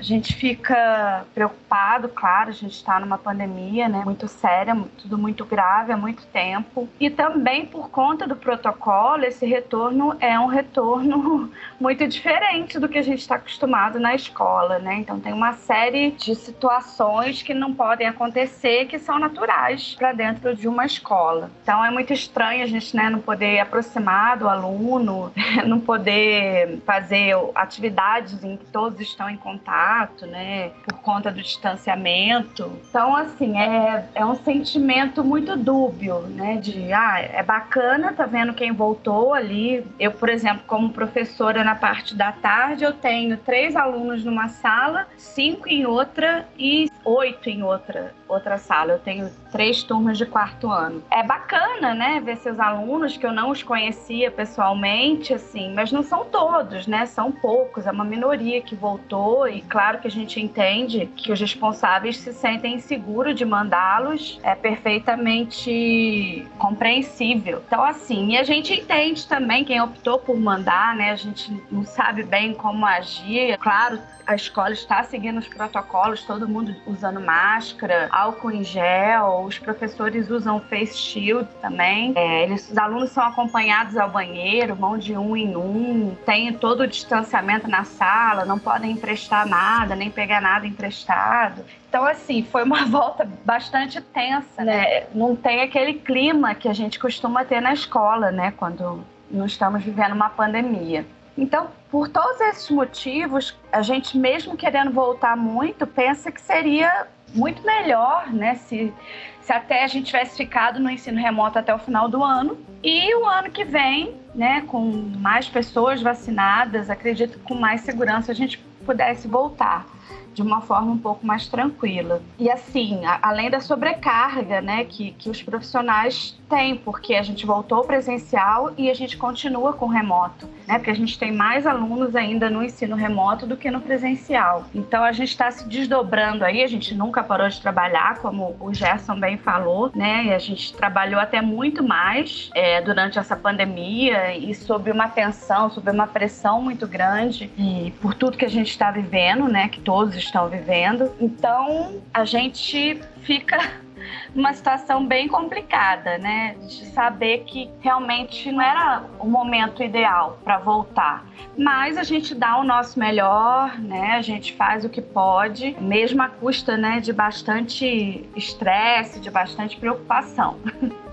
A 0.02 0.04
gente 0.04 0.34
fica 0.34 1.28
preocupado, 1.32 2.10
claro, 2.10 2.50
a 2.50 2.54
gente 2.54 2.74
está 2.74 3.00
numa 3.00 3.20
pandemia, 3.20 3.88
né, 3.88 4.02
muito 4.04 4.28
séria, 4.28 4.76
tudo 4.98 5.16
muito 5.16 5.46
grave 5.46 5.92
há 5.92 5.96
muito 5.96 6.26
tempo. 6.26 6.90
E 7.00 7.08
também 7.08 7.68
por 7.68 7.88
conta 7.92 8.26
do 8.26 8.36
protocolo, 8.36 9.24
esse 9.26 9.46
retorno 9.46 10.18
é 10.20 10.40
um 10.40 10.48
retorno 10.48 11.52
muito 11.80 12.08
diferente 12.08 12.80
do 12.80 12.90
que 12.90 12.98
a 12.98 13.04
gente 13.04 13.20
está 13.20 13.36
acostumado 13.36 14.00
na 14.00 14.16
escola, 14.16 14.80
né? 14.80 14.96
Então 14.96 15.20
tem 15.20 15.34
uma 15.34 15.54
série 15.54 16.10
de 16.10 16.34
situações 16.34 17.44
que 17.44 17.54
não 17.54 17.72
podem 17.72 18.08
acontecer 18.08 18.88
que 18.88 18.98
são 18.98 19.20
naturais 19.20 19.94
para 20.00 20.14
dentro 20.14 20.56
de 20.56 20.68
uma 20.68 20.84
escola. 20.84 21.52
Então 21.62 21.86
é 21.86 21.92
muito 21.92 22.12
estranho 22.12 22.64
a 22.64 22.68
gente, 22.68 22.96
né, 22.96 23.08
não 23.08 23.20
poder 23.20 23.60
aproximar 23.60 24.36
do 24.36 24.50
aluno, 24.50 25.32
não 25.68 25.80
poder 25.80 26.80
fazer 26.88 27.36
atividades 27.54 28.44
em 28.44 28.58
que 28.58 28.66
todos 28.66 29.00
estão 29.00 29.30
em 29.30 29.38
contato, 29.38 29.91
né, 30.26 30.70
por 30.86 31.00
conta 31.00 31.32
do 31.32 31.42
distanciamento. 31.42 32.72
Então, 32.88 33.16
assim, 33.16 33.60
é, 33.60 34.08
é 34.16 34.26
um 34.26 34.36
sentimento 34.36 35.24
muito 35.24 35.56
dúbio, 35.58 36.22
né, 36.22 36.58
de, 36.58 36.92
ah, 36.94 37.20
é 37.20 37.44
bacana, 37.44 38.14
tá 38.14 38.26
vendo 38.26 38.54
quem 38.54 38.72
voltou 38.72 39.34
ali. 39.34 39.86
Eu, 40.00 40.12
por 40.12 40.30
exemplo, 40.30 40.64
como 40.68 40.90
professora 40.90 41.64
na 41.64 41.76
parte 41.76 42.16
da 42.16 42.32
tarde, 42.32 42.84
eu 42.84 42.94
tenho 42.94 43.38
três 43.38 43.76
alunos 43.76 44.24
numa 44.24 44.48
sala, 44.48 45.08
cinco 45.18 45.68
em 45.68 45.86
outra 45.86 46.48
e 46.58 46.90
oito 47.04 47.50
em 47.50 47.64
outra, 47.64 48.14
outra 48.28 48.58
sala. 48.58 48.94
Eu 48.94 49.00
tenho 49.00 49.30
três 49.52 49.84
turmas 49.84 50.18
de 50.18 50.26
quarto 50.26 50.72
ano. 50.72 51.04
É 51.12 51.24
bacana, 51.24 51.94
né, 51.94 52.22
ver 52.24 52.38
seus 52.38 52.60
alunos 52.60 53.18
que 53.18 53.26
eu 53.26 53.32
não 53.32 53.52
os 53.52 53.62
conhecia 53.62 54.32
pessoalmente, 54.32 55.34
assim, 55.34 55.74
mas 55.74 55.92
não 55.92 56.04
são 56.04 56.26
todos, 56.26 56.88
né? 56.88 57.06
São 57.06 57.32
poucos, 57.32 57.86
é 57.86 57.92
uma 57.92 58.06
minoria 58.06 58.62
que 58.62 58.76
voltou 58.76 59.48
e 59.48 59.62
claro 59.62 60.00
que 60.00 60.08
a 60.08 60.12
gente 60.12 60.40
entende 60.40 61.06
que 61.16 61.32
os 61.32 61.40
responsáveis 61.40 62.18
se 62.18 62.34
sentem 62.34 62.76
inseguros 62.76 63.36
de 63.36 63.46
mandá-los, 63.46 64.40
é 64.44 64.56
perfeitamente 64.56 66.48
compreensível. 66.58 67.62
Então, 67.68 67.84
assim, 67.84 68.32
e 68.32 68.38
a 68.38 68.44
gente 68.44 68.74
entende 68.74 69.28
também 69.28 69.64
quem 69.64 69.82
optou 69.82 70.20
por 70.20 70.38
mandar, 70.40 70.96
né? 70.96 71.12
A 71.12 71.16
gente 71.16 71.52
não 71.72 71.84
sabe 71.84 72.24
bem 72.24 72.54
como 72.54 72.86
agir. 72.86 73.58
Claro, 73.58 74.00
a 74.26 74.36
escola 74.36 74.72
está 74.72 75.04
seguindo 75.04 75.40
os 75.40 75.48
protocolos, 75.48 76.24
todo 76.24 76.48
mundo 76.48 76.76
usando 76.86 77.20
máscara, 77.20 78.08
álcool 78.12 78.52
em 78.52 78.64
gel, 78.64 79.41
os 79.46 79.60
professores 79.60 80.30
usam 80.30 80.60
face 80.60 80.98
shield 80.98 81.48
também. 81.62 82.14
É, 82.16 82.44
eles, 82.44 82.70
os 82.70 82.78
alunos 82.78 83.12
são 83.12 83.24
acompanhados 83.24 83.98
ao 83.98 84.10
banheiro, 84.10 84.76
vão 84.76 84.98
de 84.98 85.18
um 85.18 85.36
em 85.36 85.56
um, 85.56 86.16
tem 86.26 86.54
todo 86.54 86.82
o 86.82 86.88
distanciamento 86.88 87.68
na 87.68 87.84
sala, 87.84 88.46
não 88.46 88.60
podem 88.60 88.92
emprestar 88.92 89.48
nada, 89.48 89.96
nem 89.96 90.10
pegar 90.10 90.42
nada 90.42 90.66
emprestado. 90.68 91.64
Então, 91.90 92.06
assim, 92.06 92.44
foi 92.44 92.64
uma 92.64 92.86
volta 92.88 93.28
bastante 93.46 94.00
tensa, 94.02 94.64
né? 94.64 95.08
Não 95.14 95.36
tem 95.36 95.62
aquele 95.62 95.96
clima 95.96 96.56
que 96.56 96.68
a 96.68 96.74
gente 96.74 97.00
costuma 97.00 97.44
ter 97.44 97.62
na 97.62 97.74
escola, 97.74 98.32
né? 98.32 98.54
Quando 98.56 99.04
não 99.30 99.46
estamos 99.46 99.84
vivendo 99.84 100.14
uma 100.14 100.30
pandemia. 100.30 101.06
Então, 101.38 101.68
por 101.90 102.10
todos 102.10 102.40
esses 102.42 102.70
motivos, 102.70 103.58
a 103.72 103.82
gente, 103.82 104.18
mesmo 104.18 104.58
querendo 104.58 104.92
voltar 104.92 105.36
muito, 105.36 105.88
pensa 105.88 106.32
que 106.32 106.42
seria 106.42 107.08
muito 107.34 107.64
melhor, 107.66 108.32
né, 108.32 108.56
se, 108.56 108.94
se 109.42 109.52
até 109.52 109.84
a 109.84 109.88
gente 109.88 110.08
tivesse 110.08 110.38
ficado 110.38 110.80
no 110.80 110.90
ensino 110.90 111.20
remoto 111.20 111.60
até 111.60 111.74
o 111.74 111.80
final 111.80 112.08
do 112.08 112.24
ano. 112.24 112.58
E 112.84 113.14
o 113.16 113.26
ano 113.26 113.52
que 113.52 113.64
vem, 113.64 114.16
né, 114.34 114.62
com 114.68 114.82
mais 115.18 115.48
pessoas 115.48 116.02
vacinadas, 116.02 116.90
acredito 116.90 117.38
que 117.38 117.44
com 117.44 117.56
mais 117.56 117.82
segurança 117.82 118.32
a 118.32 118.36
gente 118.36 118.58
pudesse 118.86 119.28
voltar 119.28 119.86
de 120.34 120.42
uma 120.42 120.62
forma 120.62 120.92
um 120.92 120.98
pouco 120.98 121.26
mais 121.26 121.48
tranquila. 121.48 122.22
E 122.40 122.50
assim, 122.50 123.06
a, 123.06 123.20
além 123.22 123.50
da 123.50 123.60
sobrecarga, 123.60 124.62
né, 124.62 124.86
que, 124.86 125.12
que 125.12 125.30
os 125.30 125.42
profissionais 125.42 126.38
têm, 126.50 126.76
porque 126.76 127.16
a 127.16 127.24
gente 127.24 127.46
voltou 127.46 127.84
presencial 127.84 128.74
e 128.78 128.90
a 128.90 128.94
gente 128.94 129.18
continua 129.18 129.74
com 129.74 129.88
remoto, 129.88 130.50
né, 130.68 130.78
porque 130.78 130.90
a 130.90 130.96
gente 130.96 131.18
tem 131.18 131.32
mais 131.32 131.66
alunos 131.66 132.16
ainda 132.16 132.50
no 132.50 132.64
ensino 132.64 132.96
remoto 132.96 133.46
do 133.46 133.56
que 133.56 133.72
no 133.72 133.80
presencial. 133.82 134.66
Então 134.74 135.04
a 135.04 135.12
gente 135.12 135.30
está 135.30 135.50
se 135.50 135.68
desdobrando 135.68 136.44
aí, 136.44 136.64
a 136.64 136.68
gente 136.68 136.94
nunca 136.94 137.24
parou 137.24 137.48
de 137.48 137.62
trabalhar, 137.62 138.20
como 138.20 138.56
o 138.60 138.74
Gerson 138.74 139.20
bem 139.20 139.38
falou, 139.38 139.92
né, 139.96 140.26
e 140.26 140.34
a 140.34 140.40
gente 140.40 140.74
trabalhou 140.74 141.20
até 141.20 141.42
muito 141.42 141.84
mais 141.84 142.50
é, 142.54 142.82
durante 142.82 143.18
essa 143.18 143.36
pandemia 143.36 144.36
e 144.36 144.54
sob 144.54 144.92
uma 144.92 145.08
tensão, 145.08 145.70
sob 145.70 145.90
uma 145.90 146.08
pressão 146.08 146.62
muito 146.62 146.88
grande 146.88 147.50
e 147.58 147.94
por 148.02 148.14
tudo 148.14 148.38
que 148.38 148.46
a 148.46 148.50
gente 148.50 148.70
está 148.70 148.92
vivendo, 148.92 149.48
né, 149.48 149.70
que 149.70 149.80
todos 149.80 150.21
estão 150.24 150.48
vivendo. 150.48 151.12
Então, 151.20 152.02
a 152.14 152.26
gente 152.26 153.00
fica 153.22 153.58
numa 154.34 154.54
situação 154.54 155.06
bem 155.06 155.28
complicada, 155.28 156.18
né? 156.18 156.56
De 156.68 156.86
saber 156.88 157.44
que 157.46 157.70
realmente 157.82 158.52
não 158.52 158.62
era 158.62 159.04
o 159.20 159.28
momento 159.28 159.84
ideal 159.84 160.40
para 160.44 160.58
voltar. 160.58 161.26
Mas 161.58 161.98
a 161.98 162.04
gente 162.04 162.34
dá 162.34 162.58
o 162.58 162.64
nosso 162.64 162.98
melhor, 162.98 163.78
né? 163.80 164.14
A 164.14 164.22
gente 164.22 164.54
faz 164.54 164.86
o 164.86 164.90
que 164.90 165.02
pode, 165.02 165.76
mesmo 165.80 166.22
à 166.22 166.30
custa, 166.30 166.78
né, 166.78 167.00
de 167.00 167.12
bastante 167.12 168.30
estresse, 168.36 169.20
de 169.20 169.30
bastante 169.30 169.78
preocupação. 169.78 170.58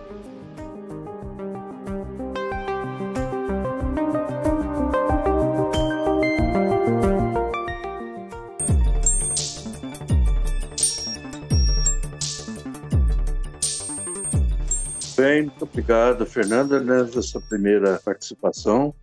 bem, 15.18 15.42
muito 15.42 15.64
obrigado, 15.64 16.25
Fernanda, 16.25 16.78
nessa 16.78 17.40
primeira 17.40 17.98
participação. 17.98 18.94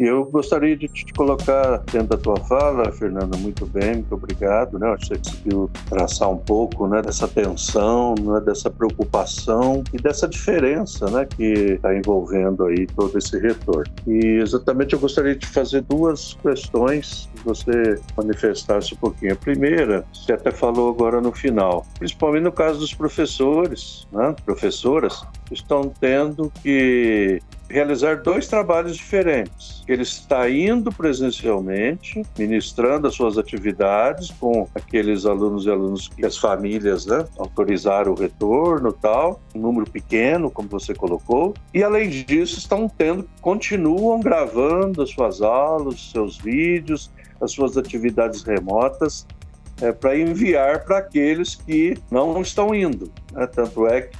Eu 0.00 0.24
gostaria 0.24 0.74
de 0.74 0.88
te 0.88 1.12
colocar 1.12 1.76
dentro 1.92 2.08
da 2.08 2.16
tua 2.16 2.36
fala, 2.36 2.90
Fernanda, 2.90 3.36
muito 3.36 3.66
bem, 3.66 3.96
muito 3.96 4.14
obrigado. 4.14 4.78
Né? 4.78 4.88
Acho 4.88 5.10
que 5.10 5.14
você 5.14 5.18
conseguiu 5.18 5.70
traçar 5.90 6.30
um 6.30 6.38
pouco 6.38 6.88
né, 6.88 7.02
dessa 7.02 7.28
tensão, 7.28 8.14
né, 8.18 8.40
dessa 8.40 8.70
preocupação 8.70 9.84
e 9.92 9.98
dessa 9.98 10.26
diferença 10.26 11.04
né, 11.10 11.26
que 11.26 11.74
está 11.74 11.94
envolvendo 11.94 12.64
aí 12.64 12.86
todo 12.86 13.18
esse 13.18 13.38
retorno. 13.38 13.92
E 14.06 14.40
exatamente 14.40 14.94
eu 14.94 14.98
gostaria 14.98 15.36
de 15.36 15.46
fazer 15.46 15.82
duas 15.82 16.32
questões 16.32 17.28
que 17.34 17.44
você 17.44 18.00
manifestasse 18.16 18.94
um 18.94 18.96
pouquinho. 18.96 19.34
A 19.34 19.36
primeira, 19.36 20.06
você 20.14 20.32
até 20.32 20.50
falou 20.50 20.88
agora 20.88 21.20
no 21.20 21.30
final, 21.30 21.84
principalmente 21.98 22.44
no 22.44 22.52
caso 22.52 22.78
dos 22.78 22.94
professores, 22.94 24.08
né, 24.10 24.34
professoras, 24.46 25.22
estão 25.52 25.92
tendo 26.00 26.50
que 26.62 27.42
realizar 27.70 28.16
dois 28.16 28.48
trabalhos 28.48 28.96
diferentes. 28.96 29.82
Ele 29.86 30.02
está 30.02 30.50
indo 30.50 30.90
presencialmente, 30.90 32.22
ministrando 32.36 33.06
as 33.06 33.14
suas 33.14 33.38
atividades 33.38 34.30
com 34.32 34.68
aqueles 34.74 35.24
alunos 35.24 35.64
e 35.64 35.70
alunos 35.70 36.08
que 36.08 36.26
as 36.26 36.36
famílias 36.36 37.06
né, 37.06 37.24
autorizaram 37.38 38.12
o 38.12 38.14
retorno 38.14 38.92
tal, 38.92 39.40
um 39.54 39.60
número 39.60 39.88
pequeno, 39.88 40.50
como 40.50 40.68
você 40.68 40.92
colocou, 40.94 41.54
e 41.72 41.82
além 41.82 42.08
disso 42.10 42.58
estão 42.58 42.88
tendo, 42.88 43.28
continuam 43.40 44.20
gravando 44.20 45.02
as 45.02 45.10
suas 45.10 45.40
aulas, 45.40 46.10
seus 46.10 46.38
vídeos, 46.38 47.10
as 47.40 47.52
suas 47.52 47.76
atividades 47.76 48.42
remotas 48.42 49.26
é, 49.80 49.92
para 49.92 50.18
enviar 50.18 50.84
para 50.84 50.98
aqueles 50.98 51.54
que 51.54 51.96
não 52.10 52.40
estão 52.42 52.74
indo. 52.74 53.10
Né? 53.32 53.46
Tanto 53.46 53.86
é 53.86 54.02
que 54.02 54.16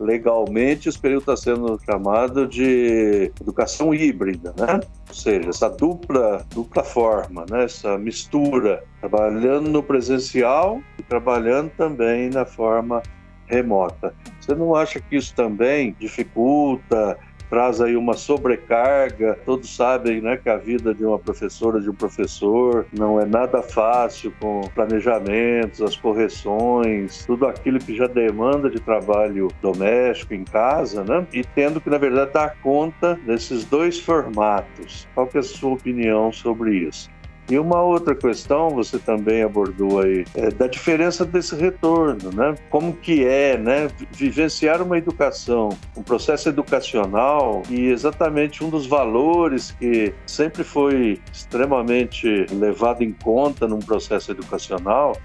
legalmente 0.00 0.88
esse 0.88 0.98
período 0.98 1.32
está 1.32 1.36
sendo 1.36 1.78
chamado 1.84 2.46
de 2.46 3.30
educação 3.40 3.94
híbrida, 3.94 4.54
né? 4.58 4.80
ou 5.08 5.14
seja, 5.14 5.50
essa 5.50 5.68
dupla, 5.68 6.44
dupla 6.54 6.82
forma, 6.82 7.44
né? 7.50 7.64
essa 7.64 7.98
mistura, 7.98 8.82
trabalhando 9.00 9.68
no 9.68 9.82
presencial 9.82 10.80
e 10.98 11.02
trabalhando 11.02 11.70
também 11.70 12.30
na 12.30 12.44
forma 12.44 13.02
remota. 13.46 14.14
Você 14.40 14.54
não 14.54 14.74
acha 14.74 15.00
que 15.00 15.16
isso 15.16 15.34
também 15.34 15.94
dificulta 15.98 17.18
traz 17.52 17.82
aí 17.82 17.94
uma 17.98 18.14
sobrecarga. 18.14 19.38
Todos 19.44 19.76
sabem 19.76 20.22
né, 20.22 20.38
que 20.38 20.48
a 20.48 20.56
vida 20.56 20.94
de 20.94 21.04
uma 21.04 21.18
professora, 21.18 21.82
de 21.82 21.90
um 21.90 21.94
professor, 21.94 22.86
não 22.90 23.20
é 23.20 23.26
nada 23.26 23.60
fácil 23.60 24.32
com 24.40 24.62
planejamentos, 24.74 25.82
as 25.82 25.94
correções, 25.94 27.26
tudo 27.26 27.46
aquilo 27.46 27.78
que 27.78 27.94
já 27.94 28.06
demanda 28.06 28.70
de 28.70 28.80
trabalho 28.80 29.48
doméstico 29.60 30.32
em 30.32 30.44
casa, 30.44 31.04
né? 31.04 31.26
E 31.30 31.44
tendo 31.44 31.78
que, 31.78 31.90
na 31.90 31.98
verdade, 31.98 32.32
dar 32.32 32.56
conta 32.62 33.20
desses 33.26 33.66
dois 33.66 34.00
formatos. 34.00 35.06
Qual 35.14 35.26
que 35.26 35.36
é 35.36 35.40
a 35.40 35.42
sua 35.42 35.74
opinião 35.74 36.32
sobre 36.32 36.74
isso? 36.74 37.10
E 37.50 37.58
uma 37.58 37.82
outra 37.82 38.14
questão, 38.14 38.70
você 38.70 38.98
também 38.98 39.42
abordou 39.42 40.00
aí, 40.00 40.24
é 40.34 40.50
da 40.50 40.66
diferença 40.66 41.24
desse 41.24 41.54
retorno, 41.56 42.30
né? 42.32 42.54
Como 42.70 42.94
que 42.94 43.24
é, 43.24 43.58
né? 43.58 43.88
Vivenciar 44.12 44.80
uma 44.80 44.96
educação, 44.96 45.70
um 45.96 46.02
processo 46.02 46.48
educacional 46.48 47.62
e 47.68 47.88
exatamente 47.88 48.64
um 48.64 48.70
dos 48.70 48.86
valores 48.86 49.72
que 49.72 50.14
sempre 50.24 50.62
foi 50.62 51.20
extremamente 51.32 52.46
levado 52.52 53.02
em 53.02 53.12
conta 53.12 53.66
num 53.66 53.80
processo 53.80 54.30
educacional 54.30 55.16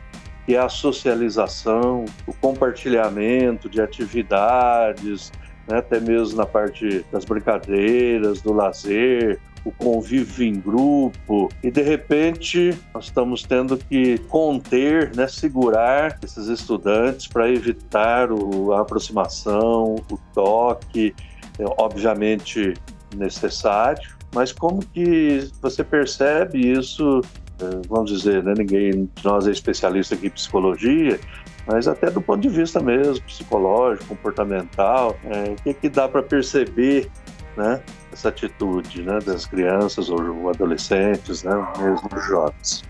que 0.46 0.56
é 0.56 0.60
a 0.60 0.70
socialização, 0.70 2.06
o 2.26 2.34
compartilhamento 2.34 3.70
de 3.70 3.82
atividades, 3.82 5.30
né, 5.68 5.80
até 5.80 6.00
mesmo 6.00 6.38
na 6.38 6.46
parte 6.46 7.06
das 7.12 7.26
brincadeiras, 7.26 8.42
do 8.42 8.54
lazer, 8.54 9.42
o 9.68 9.72
convívio 9.74 10.48
em 10.48 10.60
grupo 10.60 11.50
e 11.62 11.70
de 11.70 11.82
repente 11.82 12.74
nós 12.94 13.06
estamos 13.06 13.44
tendo 13.44 13.78
que 13.78 14.18
conter, 14.30 15.14
né, 15.14 15.28
segurar 15.28 16.18
esses 16.24 16.48
estudantes 16.48 17.28
para 17.28 17.50
evitar 17.50 18.32
o, 18.32 18.72
a 18.72 18.82
aproximação, 18.82 19.96
o 20.10 20.18
toque, 20.34 21.14
é, 21.60 21.66
obviamente 21.78 22.74
necessário, 23.16 24.18
mas 24.34 24.54
como 24.54 24.80
que 24.80 25.50
você 25.62 25.84
percebe 25.84 26.72
isso? 26.72 27.22
É, 27.60 27.88
vamos 27.90 28.12
dizer, 28.12 28.44
né, 28.44 28.54
ninguém 28.58 29.10
de 29.14 29.26
nós 29.26 29.48
é 29.48 29.52
especialista 29.52 30.16
aqui 30.16 30.28
em 30.28 30.30
psicologia, 30.30 31.20
mas 31.66 31.88
até 31.88 32.10
do 32.10 32.22
ponto 32.22 32.40
de 32.40 32.50
vista 32.50 32.80
mesmo 32.80 33.22
psicológico, 33.26 34.06
comportamental, 34.06 35.18
é, 35.26 35.52
o 35.52 35.56
que, 35.56 35.74
que 35.74 35.90
dá 35.90 36.08
para 36.08 36.24
perceber, 36.24 37.10
né, 37.58 37.82
essa 38.18 38.30
atitude 38.30 39.04
né, 39.04 39.20
das 39.20 39.46
crianças 39.46 40.10
ou 40.10 40.50
adolescentes, 40.50 41.44
né, 41.44 41.54
mesmo 41.78 42.10
jovens. 42.22 42.84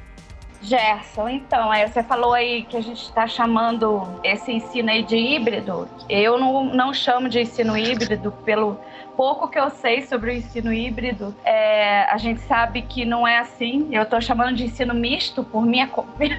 Gerson, 0.61 1.29
então, 1.29 1.69
aí 1.69 1.87
você 1.87 2.01
falou 2.01 2.33
aí 2.33 2.63
que 2.63 2.75
a 2.75 2.81
gente 2.81 3.03
está 3.03 3.27
chamando 3.27 4.19
esse 4.23 4.51
ensino 4.51 4.89
aí 4.89 5.03
de 5.03 5.15
híbrido. 5.15 5.87
Eu 6.09 6.39
não, 6.39 6.73
não 6.73 6.93
chamo 6.93 7.29
de 7.29 7.41
ensino 7.41 7.77
híbrido 7.77 8.31
pelo 8.43 8.79
pouco 9.17 9.47
que 9.47 9.59
eu 9.59 9.71
sei 9.71 10.03
sobre 10.03 10.29
o 10.29 10.33
ensino 10.33 10.71
híbrido, 10.71 11.35
é, 11.43 12.03
a 12.03 12.17
gente 12.17 12.39
sabe 12.41 12.83
que 12.83 13.03
não 13.03 13.27
é 13.27 13.39
assim. 13.39 13.89
Eu 13.91 14.03
estou 14.03 14.21
chamando 14.21 14.55
de 14.55 14.65
ensino 14.65 14.93
misto 14.93 15.43
por 15.43 15.65
minha, 15.65 15.89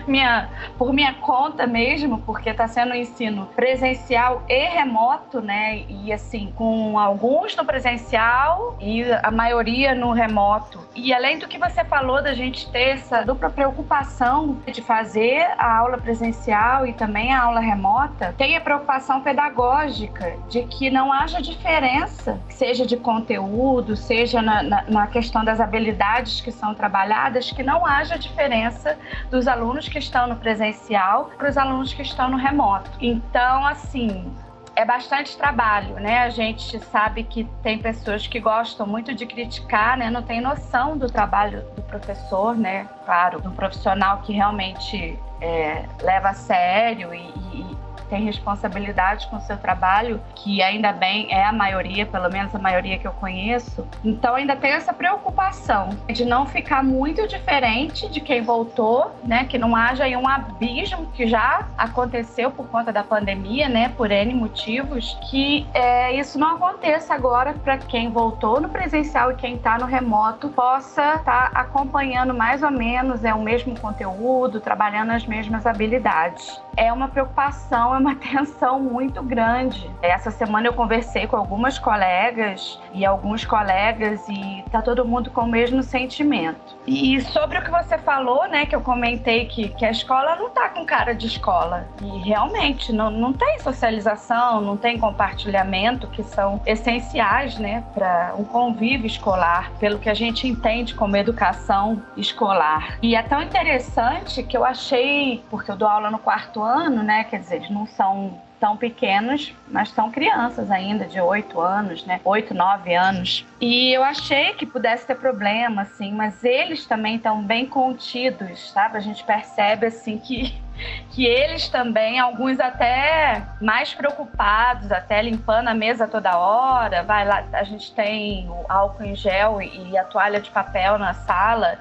minha, 0.07 0.49
por 0.79 0.93
minha 0.93 1.13
conta 1.15 1.67
mesmo, 1.67 2.21
porque 2.21 2.49
está 2.49 2.69
sendo 2.69 2.93
um 2.93 2.95
ensino 2.95 3.47
presencial 3.57 4.45
e 4.49 4.65
remoto, 4.69 5.41
né? 5.41 5.85
E 5.89 6.13
assim, 6.13 6.53
com 6.55 6.97
alguns 6.97 7.57
no 7.57 7.65
presencial 7.65 8.79
e 8.81 9.03
a 9.23 9.31
maioria 9.31 9.95
no 9.95 10.13
remoto. 10.13 10.79
E 10.95 11.13
além 11.13 11.39
do 11.39 11.49
que 11.49 11.59
você 11.59 11.85
falou 11.85 12.23
da 12.23 12.33
gente 12.33 12.71
ter 12.71 12.91
essa 12.91 13.23
dupla 13.23 13.51
preocupação 13.51 14.59
de 14.67 14.81
fazer 14.83 15.49
a 15.59 15.79
aula 15.79 15.99
presencial 15.99 16.87
e 16.87 16.93
também 16.93 17.33
a 17.33 17.43
aula 17.43 17.61
remota, 17.61 18.35
tem 18.39 18.57
a 18.57 18.61
preocupação 18.61 19.21
pedagógica 19.21 20.37
de 20.49 20.63
que 20.65 20.91
não 20.91 21.13
haja 21.13 21.43
diferença, 21.43 22.41
que 22.49 22.55
seja 22.69 22.85
de 22.85 22.99
conteúdo, 22.99 23.97
seja 23.97 24.43
na, 24.43 24.63
na, 24.63 24.83
na, 24.83 25.07
questão 25.07 25.43
das 25.43 25.59
habilidades 25.59 26.43
que 26.43 26.53
são 26.53 26.75
trabalhadas, 26.75 27.51
que 27.51 27.63
não 27.63 27.87
haja 27.87 28.19
diferença 28.19 28.99
dos 29.31 29.49
alunos 29.49 29.89
que 29.89 29.99
estão 29.99 30.27
no 30.27 30.37
presencial 30.37 31.31
para 31.39 31.49
os 31.49 31.57
alunos 31.57 31.95
que 31.95 32.03
estão 32.03 32.29
no 32.29 32.37
remoto. 32.37 32.91
Então, 33.01 33.67
assim, 33.67 34.31
é 34.77 34.85
bastante 34.85 35.35
trabalho, 35.39 35.95
né? 35.95 36.19
A 36.19 36.29
gente 36.29 36.79
sabe 36.79 37.25
que 37.25 37.45
tem 37.63 37.79
pessoas 37.79 38.27
que 38.27 38.39
gostam 38.39 38.87
muito 38.87 39.15
de 39.15 39.25
criticar, 39.25 39.97
né? 39.97 40.11
Não 40.11 40.23
tem 40.23 40.39
noção 40.43 40.99
do 40.99 41.07
trabalho 41.07 41.65
do 41.75 41.81
professor, 41.83 42.55
né? 42.55 42.87
Claro, 43.09 43.41
do 43.41 43.51
profissional 43.53 44.19
que 44.19 44.35
realmente 44.35 45.19
é, 45.41 45.87
leva 46.03 46.29
a 46.29 46.35
sério 46.35 47.15
e, 47.15 47.21
e 47.55 47.77
tem 48.09 48.25
responsabilidade 48.25 49.27
com 49.29 49.37
o 49.37 49.41
seu 49.41 49.57
trabalho, 49.57 50.21
que 50.35 50.63
ainda 50.63 50.93
bem 50.93 51.29
é 51.31 51.45
a 51.45 51.53
maioria, 51.53 52.07
pelo 52.07 52.31
menos 52.31 52.55
a 52.55 52.59
maioria 52.59 52.99
que 52.99 53.07
eu 53.07 53.13
conheço. 53.13 53.87
Então 54.05 54.35
ainda 54.35 54.57
tem 54.57 54.73
essa 54.73 54.93
preocupação 54.93 55.91
de 56.09 56.25
não 56.25 56.47
ficar 56.47 56.83
muito 56.83 57.27
diferente 57.27 58.09
de 58.09 58.21
quem 58.21 58.43
voltou, 58.43 59.13
né? 59.25 59.45
Que 59.45 59.59
não 59.59 59.77
haja 59.77 60.05
aí 60.05 60.17
um 60.17 60.27
abismo 60.27 61.07
que 61.13 61.27
já 61.27 61.67
aconteceu 61.77 62.51
por 62.51 62.67
conta 62.69 62.93
da 62.93 63.05
pandemia, 63.05 63.69
né? 63.69 63.91
Por 63.91 64.11
N 64.11 64.35
motivos, 64.35 65.17
que 65.31 65.67
é, 65.75 66.15
isso 66.15 66.39
não 66.39 66.57
aconteça 66.57 67.15
agora 67.15 67.53
para 67.53 67.79
quem 67.79 68.11
voltou 68.11 68.61
no 68.61 68.69
presencial 68.69 69.33
e 69.33 69.35
quem 69.35 69.57
está 69.57 69.79
no 69.79 69.87
remoto 69.87 70.49
possa 70.49 71.15
estar 71.15 71.51
tá 71.51 71.61
acompanhando 71.61 72.35
mais 72.35 72.63
ou 72.63 72.71
menos 72.71 72.98
é 73.25 73.35
o 73.35 73.41
mesmo 73.41 73.79
conteúdo, 73.79 74.61
trabalhando 74.61 75.11
as 75.11 75.27
mesmas 75.27 75.67
habilidades. 75.67 76.61
É 76.79 76.93
uma 76.93 77.09
preocupação, 77.09 77.93
é 77.97 77.99
uma 77.99 78.15
tensão 78.15 78.79
muito 78.79 79.21
grande. 79.21 79.91
Essa 80.01 80.31
semana 80.31 80.69
eu 80.69 80.73
conversei 80.73 81.27
com 81.27 81.37
algumas 81.37 81.77
colegas 81.77 82.79
e 82.95 83.05
alguns 83.05 83.45
colegas 83.45 84.25
e 84.29 84.65
tá 84.71 84.81
todo 84.81 85.05
mundo 85.05 85.29
com 85.31 85.41
o 85.41 85.47
mesmo 85.47 85.83
sentimento. 85.83 86.79
E 86.87 87.21
sobre 87.21 87.59
o 87.59 87.63
que 87.63 87.71
você 87.71 87.99
falou, 87.99 88.47
né, 88.49 88.65
que 88.65 88.77
eu 88.77 88.81
comentei 88.81 89.47
que, 89.47 89.69
que 89.71 89.85
a 89.85 89.91
escola 89.91 90.37
não 90.37 90.51
tá 90.51 90.69
com 90.69 90.87
cara 90.87 91.15
de 91.15 91.27
escola. 91.27 91.89
E 92.01 92.19
realmente 92.21 92.93
não, 92.93 93.11
não 93.11 93.33
tem 93.33 93.59
socialização, 93.59 94.61
não 94.61 94.77
tem 94.77 94.99
compartilhamento, 94.99 96.07
que 96.07 96.23
são 96.23 96.61
essenciais, 96.65 97.59
né, 97.59 97.83
para 97.93 98.35
um 98.39 98.45
convívio 98.45 99.07
escolar, 99.07 99.73
pelo 99.81 99.99
que 99.99 100.09
a 100.09 100.15
gente 100.15 100.47
entende 100.47 100.95
como 100.95 101.17
educação 101.17 102.01
escolar. 102.17 102.99
E 103.03 103.17
é 103.17 103.23
tão 103.23 103.43
interessante 103.43 104.45
que 104.45 104.57
eu 104.57 104.65
achei, 104.65 105.43
porque 105.51 105.71
eu 105.71 105.77
dou 105.77 105.89
aula 105.89 106.11
no 106.11 106.19
quarto 106.19 106.63
ano, 106.63 106.68
né, 107.03 107.25
quer 107.25 107.41
dizer, 107.41 107.57
eles 107.57 107.71
não 107.71 107.87
são 107.87 108.41
tão 108.59 108.77
pequenos, 108.77 109.55
mas 109.69 109.91
são 109.91 110.11
crianças 110.11 110.71
ainda, 110.71 111.07
de 111.07 111.21
8 111.21 111.61
anos, 111.61 112.05
né? 112.05 112.21
8, 112.25 112.55
9 112.55 112.95
anos. 112.95 113.47
E 113.61 113.93
eu 113.93 114.03
achei 114.03 114.53
que 114.55 114.67
pudesse 114.67 115.07
ter 115.07 115.15
problema, 115.15 115.83
assim, 115.83 116.13
mas 116.13 116.43
eles 116.45 116.87
também 116.87 117.17
estão 117.17 117.43
bem 117.43 117.67
contidos, 117.67 118.71
sabe? 118.71 118.97
A 118.97 119.01
gente 119.01 119.23
percebe, 119.25 119.87
assim, 119.87 120.19
que, 120.19 120.61
que 121.11 121.25
eles 121.25 121.69
também, 121.69 122.19
alguns 122.19 122.59
até 122.59 123.43
mais 123.61 123.95
preocupados, 123.95 124.91
até 124.91 125.23
limpando 125.23 125.69
a 125.69 125.75
mesa 125.75 126.09
toda 126.09 126.37
hora. 126.37 127.03
Vai 127.03 127.25
lá, 127.25 127.45
a 127.53 127.63
gente 127.63 127.93
tem 127.93 128.49
o 128.49 128.65
álcool 128.69 129.05
em 129.05 129.15
gel 129.15 129.63
e 129.63 129.97
a 129.97 130.05
toalha 130.05 130.41
de 130.41 130.51
papel 130.51 130.99
na 130.99 131.15
sala 131.15 131.79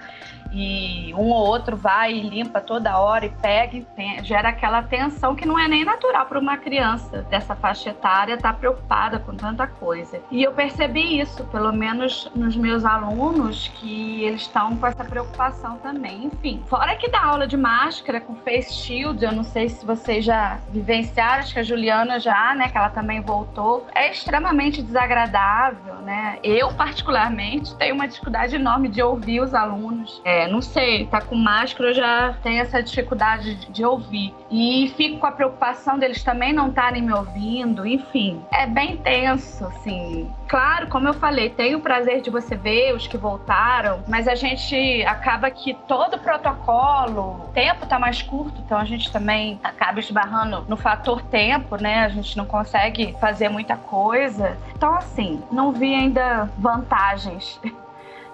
e 0.52 1.14
um 1.14 1.30
ou 1.30 1.48
outro 1.48 1.76
vai 1.76 2.14
e 2.14 2.22
limpa 2.22 2.62
toda 2.62 2.98
hora 2.98 3.26
e 3.26 3.30
pega 3.30 3.78
e 3.78 3.82
tem, 3.96 4.24
gera 4.24 4.50
aquela 4.50 4.84
tensão 4.84 5.36
que 5.36 5.48
não 5.48 5.58
é 5.58 5.68
nem 5.68 5.84
natural 5.84 6.26
para 6.26 6.40
uma 6.40 6.58
criança 6.58 7.22
dessa 7.30 7.56
faixa 7.56 7.90
etária 7.90 8.34
estar 8.36 8.54
tá 8.54 8.60
preocupada 8.60 9.20
com 9.20 9.36
tanta 9.36 9.68
coisa. 9.68 10.20
E 10.32 10.44
eu 10.44 10.52
percebi 10.52 11.20
isso, 11.20 11.44
pelo 11.46 11.72
menos 11.72 12.30
nos 12.36 12.56
meus 12.56 12.86
alunos, 12.86 13.68
que 13.76 14.24
eles 14.24 14.42
estão 14.42 14.76
com 14.76 14.88
essa 14.88 15.04
preocupação 15.04 15.78
também. 15.78 16.26
Enfim, 16.26 16.64
fora 16.68 16.96
que 16.96 17.10
dá 17.10 17.24
aula 17.24 17.48
de 17.48 17.58
máscara 17.58 18.22
com 18.22 18.36
face 18.36 18.74
shield, 18.74 19.24
eu 19.24 19.32
não 19.32 19.44
sei 19.44 19.70
se 19.70 19.86
vocês 19.86 20.24
já 20.24 20.60
vivenciaram, 20.70 21.40
acho 21.40 21.54
que 21.54 21.60
a 21.60 21.64
Juliana 21.64 22.20
já, 22.20 22.56
né, 22.56 22.70
que 22.70 22.78
ela 22.78 22.90
também 22.90 23.22
voltou, 23.22 23.88
é 23.94 24.12
extremamente 24.12 24.82
desagradável, 24.82 25.96
né? 25.96 26.40
Eu, 26.44 26.74
particularmente, 26.74 27.76
tenho 27.78 27.96
uma 27.96 28.08
dificuldade 28.08 28.56
enorme 28.56 28.88
de 28.88 29.02
ouvir 29.02 29.42
os 29.42 29.54
alunos. 29.54 30.22
É, 30.24 30.37
não 30.45 30.62
sei, 30.62 31.08
tá 31.08 31.21
com 31.21 31.36
máscara, 31.36 31.89
eu 31.89 31.95
já 31.95 32.36
tenho 32.43 32.62
essa 32.62 32.84
dificuldade 32.84 33.56
de, 33.56 33.71
de 33.71 33.86
ouvir. 33.86 34.36
E 34.52 34.93
fico 34.95 35.19
com 35.19 35.26
a 35.26 35.32
preocupação 35.32 35.97
deles 35.97 36.23
também 36.23 36.54
não 36.54 36.67
estarem 36.67 37.02
me 37.02 37.13
ouvindo, 37.13 37.88
enfim. 37.88 38.41
É 38.52 38.67
bem 38.67 38.97
tenso, 38.97 39.65
assim. 39.65 40.30
Claro, 40.47 40.88
como 40.88 41.08
eu 41.08 41.13
falei, 41.13 41.50
tenho 41.50 41.80
o 41.80 41.82
prazer 41.82 42.21
de 42.21 42.30
você 42.30 42.56
ver 42.56 42.95
os 42.95 43.08
que 43.08 43.17
voltaram, 43.17 44.04
mas 44.08 44.28
a 44.28 44.36
gente 44.36 45.04
acaba 45.06 45.50
que 45.50 45.73
todo 45.88 46.15
o 46.15 46.19
protocolo, 46.19 47.45
o 47.45 47.52
tempo 47.54 47.86
tá 47.86 48.00
mais 48.00 48.21
curto, 48.21 48.62
então 48.65 48.78
a 48.78 48.86
gente 48.86 49.12
também 49.12 49.60
acaba 49.63 50.00
esbarrando 50.00 50.65
no 50.67 50.78
fator 50.78 51.21
tempo, 51.23 51.76
né? 51.76 52.06
A 52.06 52.10
gente 52.10 52.38
não 52.38 52.45
consegue 52.45 53.15
fazer 53.19 53.50
muita 53.50 53.76
coisa. 53.76 54.58
Então, 54.76 54.95
assim, 54.95 55.41
não 55.52 55.71
vi 55.71 55.93
ainda 55.93 56.50
vantagens 56.58 57.60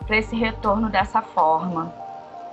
para 0.05 0.17
esse 0.17 0.35
retorno 0.35 0.89
dessa 0.89 1.21
forma. 1.21 1.93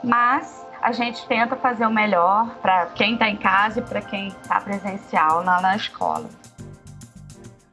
Mas 0.03 0.67
a 0.81 0.93
gente 0.93 1.27
tenta 1.27 1.57
fazer 1.57 1.87
o 1.87 1.91
melhor 1.91 2.49
para 2.63 2.87
quem 2.87 3.15
está 3.15 3.29
em 3.29 3.37
casa 3.37 3.81
e 3.81 3.83
para 3.83 4.01
quem 4.01 4.29
está 4.29 4.61
presencial 4.61 5.45
lá 5.45 5.61
na 5.61 5.77
escola. 5.77 6.29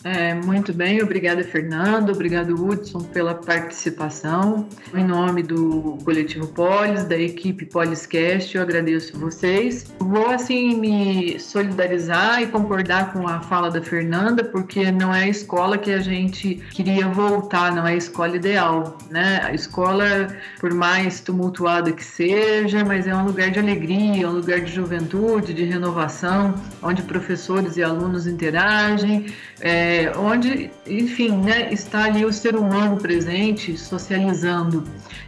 É, 0.10 0.34
muito 0.34 0.72
bem, 0.72 1.04
obrigada 1.04 1.44
Fernando, 1.44 2.14
obrigado 2.14 2.56
Hudson 2.56 3.00
pela 3.00 3.36
participação. 3.36 4.66
Em 4.96 5.04
nome 5.04 5.44
do 5.44 5.98
Coletivo 6.06 6.48
Polis, 6.48 7.04
da 7.04 7.18
equipe 7.18 7.66
Poliscast, 7.66 8.56
eu 8.56 8.64
agradeço 8.64 9.20
vocês. 9.20 9.86
vou 10.00 10.30
assim 10.30 10.80
me 10.80 11.38
solidarizar 11.38 12.42
e 12.42 12.48
concordar 12.48 13.12
com 13.12 13.28
a 13.28 13.42
fala 13.42 13.70
da 13.70 13.82
Fernanda, 13.82 14.46
porque 14.46 14.90
não 14.94 15.14
é 15.14 15.24
a 15.24 15.28
escola 15.28 15.78
que 15.78 15.92
a 15.92 16.00
gente 16.00 16.56
queria 16.72 17.10
voltar, 17.10 17.76
não 17.76 17.86
é 17.86 17.92
a 17.92 17.98
escola 17.98 18.38
ideal, 18.38 18.98
né? 19.12 19.42
A 19.44 19.54
escola, 19.54 20.30
por 20.58 20.74
mais 20.74 21.20
tumultuada 21.20 21.92
que 21.92 22.04
seja, 22.04 22.86
mas 22.86 23.08
é 23.08 23.14
um 23.14 23.26
lugar 23.26 23.52
de 23.52 23.60
alegria, 23.60 24.30
um 24.30 24.34
lugar 24.34 24.62
de 24.62 24.72
juventude, 24.72 25.54
de 25.54 25.66
renovação, 25.66 26.56
onde 26.82 27.02
professores 27.02 27.76
e 27.76 27.84
alunos 27.84 28.26
interagem, 28.26 29.26
é, 29.60 29.97
onde, 30.18 30.70
enfim, 30.86 31.32
né, 31.38 31.72
está 31.72 32.06
ali 32.06 32.26
o 32.26 32.34
ser 32.34 32.56
humano 32.56 32.98
presente, 32.98 33.78
socializando. 33.78 34.84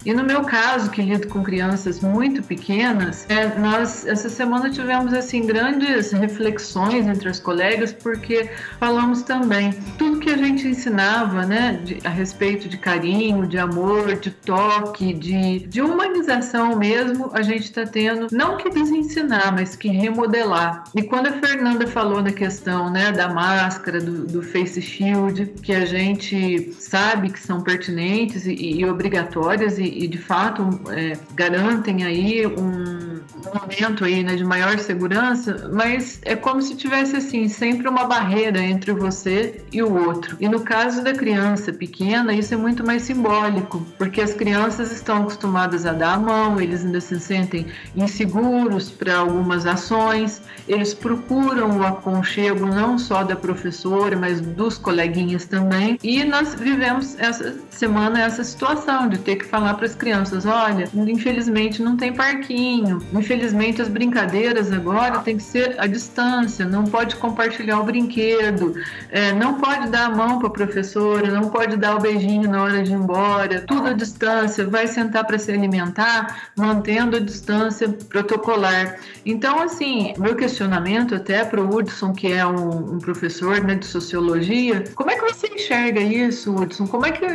E 0.05 0.13
no 0.13 0.23
meu 0.23 0.43
caso, 0.43 0.89
que 0.89 1.01
lido 1.01 1.27
com 1.27 1.43
crianças 1.43 1.99
muito 1.99 2.41
pequenas, 2.41 3.25
é, 3.29 3.47
nós 3.59 4.07
essa 4.07 4.29
semana 4.29 4.69
tivemos 4.69 5.13
assim 5.13 5.45
grandes 5.45 6.11
reflexões 6.11 7.05
entre 7.05 7.27
as 7.27 7.39
colegas, 7.39 7.91
porque 7.91 8.49
falamos 8.79 9.23
também 9.23 9.73
tudo 9.97 10.19
que 10.19 10.29
a 10.29 10.37
gente 10.37 10.67
ensinava, 10.67 11.45
né, 11.45 11.79
de, 11.83 11.99
a 12.05 12.09
respeito 12.09 12.69
de 12.69 12.77
carinho, 12.77 13.45
de 13.45 13.57
amor, 13.57 14.15
de 14.15 14.31
toque, 14.31 15.13
de, 15.13 15.67
de 15.67 15.81
humanização 15.81 16.77
mesmo, 16.77 17.29
a 17.33 17.41
gente 17.41 17.63
está 17.63 17.85
tendo 17.85 18.27
não 18.31 18.55
que 18.55 18.69
desensinar, 18.69 19.53
mas 19.53 19.75
que 19.75 19.89
remodelar. 19.89 20.85
E 20.95 21.03
quando 21.03 21.27
a 21.27 21.33
Fernanda 21.33 21.85
falou 21.87 22.21
na 22.21 22.31
questão, 22.31 22.89
né, 22.89 23.11
da 23.11 23.27
máscara, 23.27 23.99
do, 23.99 24.25
do 24.25 24.41
face 24.51 24.81
shield, 24.81 25.45
que 25.61 25.73
a 25.73 25.85
gente 25.85 26.73
sabe 26.73 27.29
que 27.29 27.39
são 27.39 27.61
pertinentes 27.61 28.45
e, 28.45 28.53
e 28.53 28.85
obrigatórias 28.85 29.77
e 29.77 29.89
e, 29.89 30.07
de 30.07 30.17
fato 30.17 30.79
é, 30.91 31.17
garantem 31.33 32.03
aí 32.03 32.45
um 32.45 33.08
momento 33.53 34.05
aí 34.05 34.23
né, 34.23 34.35
de 34.35 34.43
maior 34.43 34.77
segurança, 34.79 35.69
mas 35.71 36.19
é 36.23 36.35
como 36.35 36.61
se 36.61 36.75
tivesse 36.75 37.15
assim 37.15 37.47
sempre 37.47 37.87
uma 37.87 38.05
barreira 38.05 38.59
entre 38.59 38.91
você 38.91 39.61
e 39.71 39.81
o 39.81 40.07
outro. 40.07 40.37
E 40.39 40.47
no 40.47 40.61
caso 40.61 41.03
da 41.03 41.13
criança 41.13 41.71
pequena, 41.71 42.33
isso 42.33 42.53
é 42.53 42.57
muito 42.57 42.85
mais 42.85 43.03
simbólico, 43.03 43.85
porque 43.97 44.21
as 44.21 44.33
crianças 44.33 44.91
estão 44.91 45.23
acostumadas 45.23 45.85
a 45.85 45.93
dar 45.93 46.13
a 46.13 46.19
mão, 46.19 46.59
eles 46.59 46.83
ainda 46.83 46.99
se 46.99 47.19
sentem 47.19 47.67
inseguros 47.95 48.89
para 48.89 49.17
algumas 49.17 49.65
ações, 49.65 50.41
eles 50.67 50.93
procuram 50.93 51.79
o 51.79 51.85
aconchego 51.85 52.65
não 52.65 52.97
só 52.97 53.23
da 53.23 53.35
professora, 53.35 54.15
mas 54.15 54.41
dos 54.41 54.77
coleguinhas 54.77 55.45
também. 55.45 55.97
E 56.03 56.23
nós 56.23 56.55
vivemos 56.55 57.17
essa 57.19 57.55
semana 57.69 58.21
essa 58.21 58.43
situação 58.43 59.07
de 59.07 59.17
ter 59.17 59.37
que 59.37 59.45
falar 59.45 59.75
para 59.75 59.85
as 59.85 59.95
crianças: 59.95 60.45
olha, 60.45 60.89
infelizmente 60.93 61.81
não 61.81 61.95
tem 61.95 62.13
parquinho, 62.13 62.99
infelizmente 63.19 63.81
as 63.81 63.87
brincadeiras 63.87 64.71
agora 64.71 65.19
tem 65.19 65.37
que 65.37 65.43
ser 65.43 65.75
à 65.79 65.85
distância, 65.85 66.65
não 66.65 66.83
pode 66.85 67.15
compartilhar 67.17 67.79
o 67.79 67.83
brinquedo, 67.83 68.73
é, 69.11 69.31
não 69.33 69.55
pode 69.55 69.89
dar 69.89 70.05
a 70.05 70.09
mão 70.09 70.39
para 70.39 70.47
a 70.47 70.51
professora, 70.51 71.29
não 71.29 71.49
pode 71.49 71.77
dar 71.77 71.95
o 71.95 71.99
beijinho 71.99 72.49
na 72.49 72.63
hora 72.63 72.81
de 72.83 72.91
ir 72.91 72.95
embora, 72.95 73.61
tudo 73.61 73.89
à 73.89 73.93
distância, 73.93 74.65
vai 74.65 74.87
sentar 74.87 75.25
para 75.25 75.37
se 75.37 75.51
alimentar, 75.51 76.49
mantendo 76.55 77.17
a 77.17 77.19
distância 77.19 77.89
protocolar. 77.89 78.97
Então, 79.25 79.61
assim, 79.61 80.13
meu 80.17 80.35
questionamento 80.35 81.13
até 81.13 81.43
para 81.43 81.61
o 81.61 81.75
Hudson, 81.75 82.13
que 82.13 82.31
é 82.31 82.45
um, 82.45 82.95
um 82.95 82.99
professor 82.99 83.61
né, 83.61 83.75
de 83.75 83.85
sociologia, 83.85 84.83
como 84.95 85.11
é 85.11 85.15
que 85.15 85.33
você 85.33 85.47
enxerga 85.47 85.99
isso, 85.99 86.53
Hudson? 86.55 86.87
Como 86.87 87.05
é 87.05 87.11
que 87.11 87.25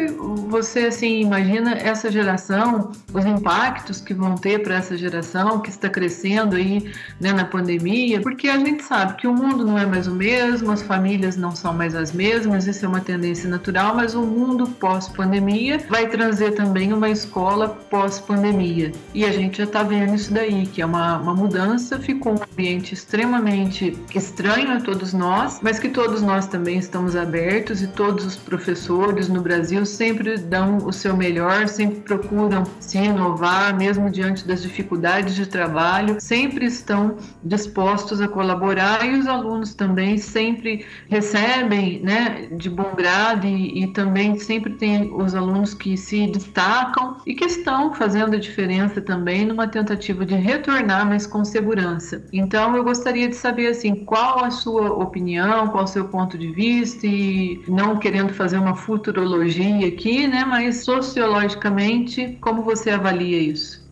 você 0.49 0.87
assim 0.87 1.20
imagina 1.20 1.73
essa 1.75 2.11
geração, 2.11 2.92
os 3.12 3.25
impactos 3.25 4.01
que 4.01 4.14
vão 4.14 4.35
ter 4.35 4.62
para 4.62 4.77
essa 4.77 4.97
geração 4.97 5.61
que 5.61 5.70
está 5.75 5.89
crescendo 5.89 6.57
aí 6.57 6.93
né, 7.21 7.33
na 7.33 7.45
pandemia? 7.45 8.21
Porque 8.21 8.49
a 8.49 8.59
gente 8.59 8.83
sabe 8.83 9.15
que 9.15 9.27
o 9.27 9.35
mundo 9.35 9.65
não 9.65 9.79
é 9.79 9.87
mais 9.87 10.07
o 10.07 10.15
mesmo, 10.15 10.71
as 10.71 10.83
famílias 10.83 11.37
não 11.37 11.55
são 11.55 11.73
mais 11.73 11.95
as 11.95 12.13
mesmas, 12.13 12.67
isso 12.67 12.85
é 12.85 12.89
uma 12.89 13.01
tendência 13.01 13.49
natural, 13.49 13.95
mas 13.95 14.15
o 14.15 14.23
mundo 14.23 14.67
pós-pandemia 14.67 15.81
vai 15.89 16.09
trazer 16.09 16.53
também 16.53 16.93
uma 16.93 17.09
escola 17.09 17.69
pós-pandemia. 17.91 18.93
E 19.13 19.25
a 19.25 19.33
gente 19.33 19.59
já 19.59 19.65
está 19.65 19.83
vendo 19.83 20.15
isso 20.15 20.33
daí, 20.33 20.67
que 20.67 20.83
é 20.83 20.87
uma, 20.87 21.19
uma 21.19 21.35
mudança, 21.35 21.99
ficou 21.99 22.33
um 22.33 22.43
ambiente 22.43 22.95
extremamente 22.95 23.97
estranho 24.15 24.73
a 24.73 24.81
todos 24.81 25.13
nós, 25.13 25.61
mas 25.63 25.79
que 25.79 25.89
todos 25.89 26.23
nós 26.23 26.47
também 26.47 26.79
estamos 26.79 27.17
abertos 27.17 27.83
e 27.83 27.87
todos 27.89 28.25
os 28.25 28.37
professores 28.37 29.29
no 29.29 29.41
Brasil 29.41 29.85
sempre 29.87 30.37
dão 30.39 30.79
o 30.79 30.93
seu 30.93 31.17
melhor, 31.17 31.69
sempre 31.69 32.01
procuram 32.01 32.65
se 32.81 32.99
inovar, 32.99 33.77
mesmo 33.77 34.11
diante 34.11 34.47
das 34.47 34.63
dificuldades 34.63 35.35
de 35.35 35.47
trabalho, 35.55 36.17
sempre 36.21 36.67
estão 36.67 37.17
dispostos 37.45 38.21
a 38.21 38.27
colaborar 38.27 39.07
e 39.07 39.17
os 39.17 39.29
alunos 39.29 39.73
também 39.73 40.19
sempre 40.19 40.85
recebem 41.09 42.01
né, 42.01 42.49
de 42.51 42.69
bom 42.69 42.93
grado 42.97 43.47
e, 43.47 43.85
e 43.85 43.87
também 43.93 44.37
sempre 44.37 44.73
tem 44.73 45.14
os 45.14 45.33
alunos 45.33 45.73
que 45.73 45.97
se 45.97 46.27
destacam 46.27 47.19
e 47.25 47.35
que 47.37 47.45
estão 47.45 47.95
fazendo 47.95 48.35
a 48.35 48.38
diferença 48.38 49.01
também 49.01 49.47
numa 49.47 49.69
tentativa 49.69 50.27
de 50.27 50.35
retornar, 50.35 51.07
mas 51.07 51.25
com 51.25 51.45
segurança. 51.45 52.25
Então 52.33 52.75
eu 52.77 52.83
gostaria 52.83 53.29
de 53.29 53.37
saber 53.37 53.69
assim, 53.69 54.05
qual 54.05 54.45
a 54.45 54.51
sua 54.51 54.93
opinião, 54.93 55.69
qual 55.69 55.85
o 55.85 55.87
seu 55.87 56.07
ponto 56.09 56.37
de 56.37 56.51
vista 56.51 57.07
e 57.07 57.62
não 57.69 57.97
querendo 57.97 58.35
fazer 58.35 58.59
uma 58.59 58.75
futurologia 58.75 59.87
aqui, 59.87 60.27
né, 60.27 60.45
mas 60.45 60.85
sociologicamente, 60.85 62.37
como 62.40 62.62
você 62.62 62.90
avalia 62.90 63.38
isso? 63.38 63.84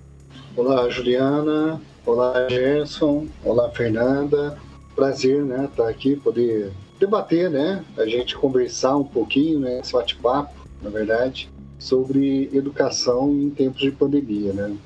Olá, 0.55 0.87
Juliana. 0.91 1.81
Olá, 2.05 2.47
Gerson. 2.47 3.27
Olá, 3.43 3.71
Fernanda. 3.71 4.59
Prazer, 4.95 5.43
né, 5.43 5.65
estar 5.65 5.85
tá 5.85 5.89
aqui, 5.89 6.15
poder 6.15 6.71
debater, 7.01 7.49
né, 7.49 7.83
a 7.97 8.05
gente 8.05 8.37
conversar 8.37 8.99
um 8.99 9.05
pouquinho, 9.05 9.59
né, 9.59 9.81
esse 9.81 9.95
bate-papo, 9.95 10.55
na 10.83 10.91
verdade, 10.91 11.51
sobre 11.79 12.51
educação 12.53 13.33
em 13.33 13.49
tempos 13.49 13.81
de 13.81 13.91
pandemia, 13.91 14.53
né. 14.53 14.77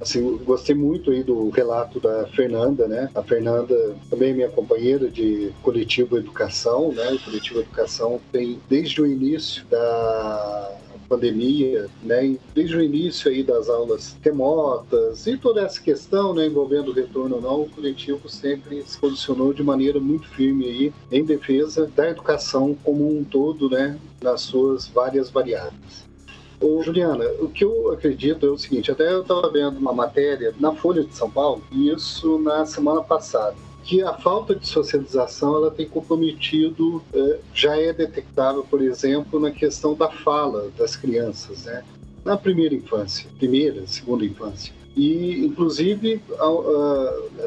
Assim, 0.00 0.38
gostei 0.38 0.74
muito 0.74 1.10
aí 1.10 1.22
do 1.22 1.50
relato 1.50 2.00
da 2.00 2.26
Fernanda, 2.28 2.88
né? 2.88 3.08
A 3.14 3.22
Fernanda 3.22 3.94
também 4.10 4.30
é 4.30 4.34
minha 4.34 4.48
companheira 4.48 5.08
de 5.08 5.52
coletivo 5.62 6.18
educação, 6.18 6.90
né? 6.90 7.12
O 7.12 7.20
coletivo 7.20 7.60
educação 7.60 8.20
tem 8.32 8.58
desde 8.68 9.00
o 9.00 9.06
início 9.06 9.64
da 9.66 10.72
pandemia, 11.12 11.90
né, 12.02 12.38
desde 12.54 12.74
o 12.74 12.82
início 12.82 13.30
aí 13.30 13.42
das 13.42 13.68
aulas 13.68 14.16
remotas 14.22 15.26
e 15.26 15.36
toda 15.36 15.60
essa 15.60 15.78
questão, 15.78 16.32
né, 16.32 16.46
envolvendo 16.46 16.88
o 16.88 16.94
retorno 16.94 17.36
ou 17.36 17.42
não, 17.42 17.62
o 17.62 17.68
coletivo 17.68 18.30
sempre 18.30 18.82
se 18.86 18.98
posicionou 18.98 19.52
de 19.52 19.62
maneira 19.62 20.00
muito 20.00 20.26
firme 20.30 20.64
aí 20.64 20.92
em 21.10 21.22
defesa 21.22 21.90
da 21.94 22.08
educação 22.08 22.74
como 22.82 23.06
um 23.06 23.22
todo, 23.22 23.68
né, 23.68 23.98
nas 24.22 24.40
suas 24.40 24.88
várias 24.88 25.28
variáveis. 25.28 26.10
Ô, 26.58 26.80
Juliana, 26.82 27.24
o 27.40 27.48
que 27.48 27.64
eu 27.64 27.90
acredito 27.90 28.46
é 28.46 28.48
o 28.48 28.56
seguinte, 28.56 28.90
até 28.90 29.12
eu 29.12 29.20
estava 29.20 29.50
vendo 29.50 29.78
uma 29.78 29.92
matéria 29.92 30.54
na 30.58 30.72
Folha 30.72 31.04
de 31.04 31.14
São 31.14 31.30
Paulo, 31.30 31.62
e 31.70 31.90
isso 31.90 32.38
na 32.38 32.64
semana 32.64 33.02
passada, 33.02 33.56
que 33.84 34.02
a 34.02 34.14
falta 34.14 34.54
de 34.54 34.66
socialização 34.66 35.56
ela 35.56 35.70
tem 35.70 35.88
comprometido, 35.88 37.02
é, 37.12 37.38
já 37.52 37.76
é 37.76 37.92
detectável, 37.92 38.64
por 38.68 38.80
exemplo, 38.80 39.40
na 39.40 39.50
questão 39.50 39.94
da 39.94 40.10
fala 40.10 40.70
das 40.78 40.96
crianças, 40.96 41.64
né? 41.64 41.82
na 42.24 42.36
primeira 42.36 42.74
infância, 42.74 43.28
primeira, 43.38 43.86
segunda 43.86 44.24
infância. 44.24 44.72
E, 44.94 45.44
inclusive, 45.44 46.22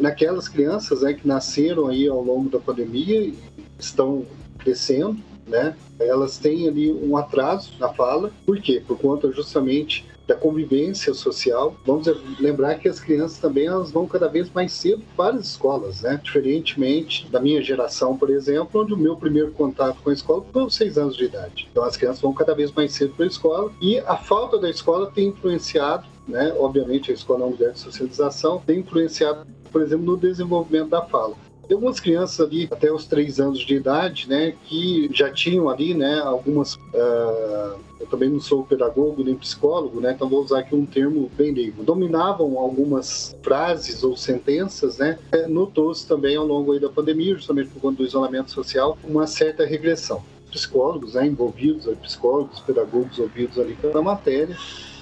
naquelas 0.01 0.49
crianças 0.49 1.01
né, 1.01 1.13
que 1.13 1.27
nasceram 1.27 1.87
aí 1.87 2.07
ao 2.07 2.21
longo 2.23 2.49
da 2.49 2.59
pandemia, 2.59 3.31
estão 3.79 4.25
crescendo, 4.57 5.17
né? 5.47 5.75
Elas 5.99 6.37
têm 6.37 6.67
ali 6.67 6.91
um 6.91 7.15
atraso 7.17 7.71
na 7.79 7.89
fala. 7.89 8.31
Por 8.45 8.59
quê? 8.59 8.81
Por 8.85 8.97
conta 8.97 9.31
justamente 9.31 10.05
da 10.27 10.35
convivência 10.35 11.13
social. 11.13 11.75
Vamos 11.85 12.07
lembrar 12.39 12.75
que 12.75 12.87
as 12.87 12.99
crianças 12.99 13.37
também 13.37 13.67
elas 13.67 13.91
vão 13.91 14.07
cada 14.07 14.27
vez 14.27 14.51
mais 14.51 14.71
cedo 14.71 15.03
para 15.15 15.35
as 15.35 15.45
escolas, 15.47 16.01
né? 16.01 16.19
Diferentemente 16.23 17.27
da 17.29 17.39
minha 17.39 17.61
geração, 17.61 18.17
por 18.17 18.29
exemplo, 18.29 18.81
onde 18.81 18.93
o 18.93 18.97
meu 18.97 19.15
primeiro 19.15 19.51
contato 19.51 20.01
com 20.03 20.09
a 20.09 20.13
escola 20.13 20.43
foi 20.51 20.61
aos 20.61 20.75
seis 20.75 20.97
anos 20.97 21.15
de 21.15 21.25
idade. 21.25 21.67
Então 21.71 21.83
as 21.83 21.95
crianças 21.95 22.21
vão 22.21 22.33
cada 22.33 22.53
vez 22.53 22.71
mais 22.71 22.93
cedo 22.93 23.13
para 23.15 23.25
a 23.25 23.27
escola 23.27 23.71
e 23.81 23.99
a 23.99 24.17
falta 24.17 24.57
da 24.57 24.69
escola 24.69 25.11
tem 25.11 25.27
influenciado, 25.27 26.07
né? 26.27 26.53
Obviamente 26.57 27.11
a 27.11 27.13
escola 27.13 27.43
é 27.43 27.45
um 27.45 27.51
lugar 27.51 27.71
de 27.71 27.79
socialização, 27.79 28.61
tem 28.65 28.79
influenciado, 28.79 29.45
por 29.71 29.81
exemplo, 29.81 30.05
no 30.05 30.17
desenvolvimento 30.17 30.89
da 30.89 31.03
fala. 31.03 31.35
Tem 31.67 31.75
algumas 31.75 31.99
crianças 31.99 32.45
ali 32.45 32.67
até 32.71 32.91
os 32.91 33.05
três 33.05 33.39
anos 33.39 33.59
de 33.59 33.75
idade, 33.75 34.29
né, 34.29 34.53
que 34.65 35.09
já 35.11 35.31
tinham 35.31 35.69
ali, 35.69 35.93
né, 35.93 36.19
algumas. 36.19 36.75
Uh, 36.75 37.79
eu 37.99 38.07
também 38.07 38.29
não 38.29 38.39
sou 38.39 38.63
pedagogo 38.63 39.23
nem 39.23 39.35
psicólogo, 39.35 39.99
né, 39.99 40.11
então 40.13 40.29
vou 40.29 40.43
usar 40.43 40.59
aqui 40.59 40.75
um 40.75 40.85
termo 40.85 41.31
bem 41.35 41.51
leigo. 41.51 41.83
Dominavam 41.83 42.59
algumas 42.59 43.35
frases 43.41 44.03
ou 44.03 44.15
sentenças, 44.15 44.97
né, 44.97 45.17
é, 45.31 45.47
notou-se 45.47 46.07
também 46.07 46.35
ao 46.35 46.45
longo 46.45 46.77
da 46.79 46.89
pandemia, 46.89 47.35
justamente 47.35 47.69
por 47.69 47.81
conta 47.81 47.97
do 47.97 48.05
isolamento 48.05 48.51
social, 48.51 48.97
uma 49.03 49.25
certa 49.25 49.65
regressão. 49.65 50.23
Psicólogos 50.51 51.15
né, 51.15 51.25
envolvidos, 51.25 51.85
psicólogos, 51.97 52.59
pedagogos 52.59 53.17
ouvidos 53.17 53.57
ali 53.57 53.75
pela 53.75 54.01
matéria, 54.01 54.55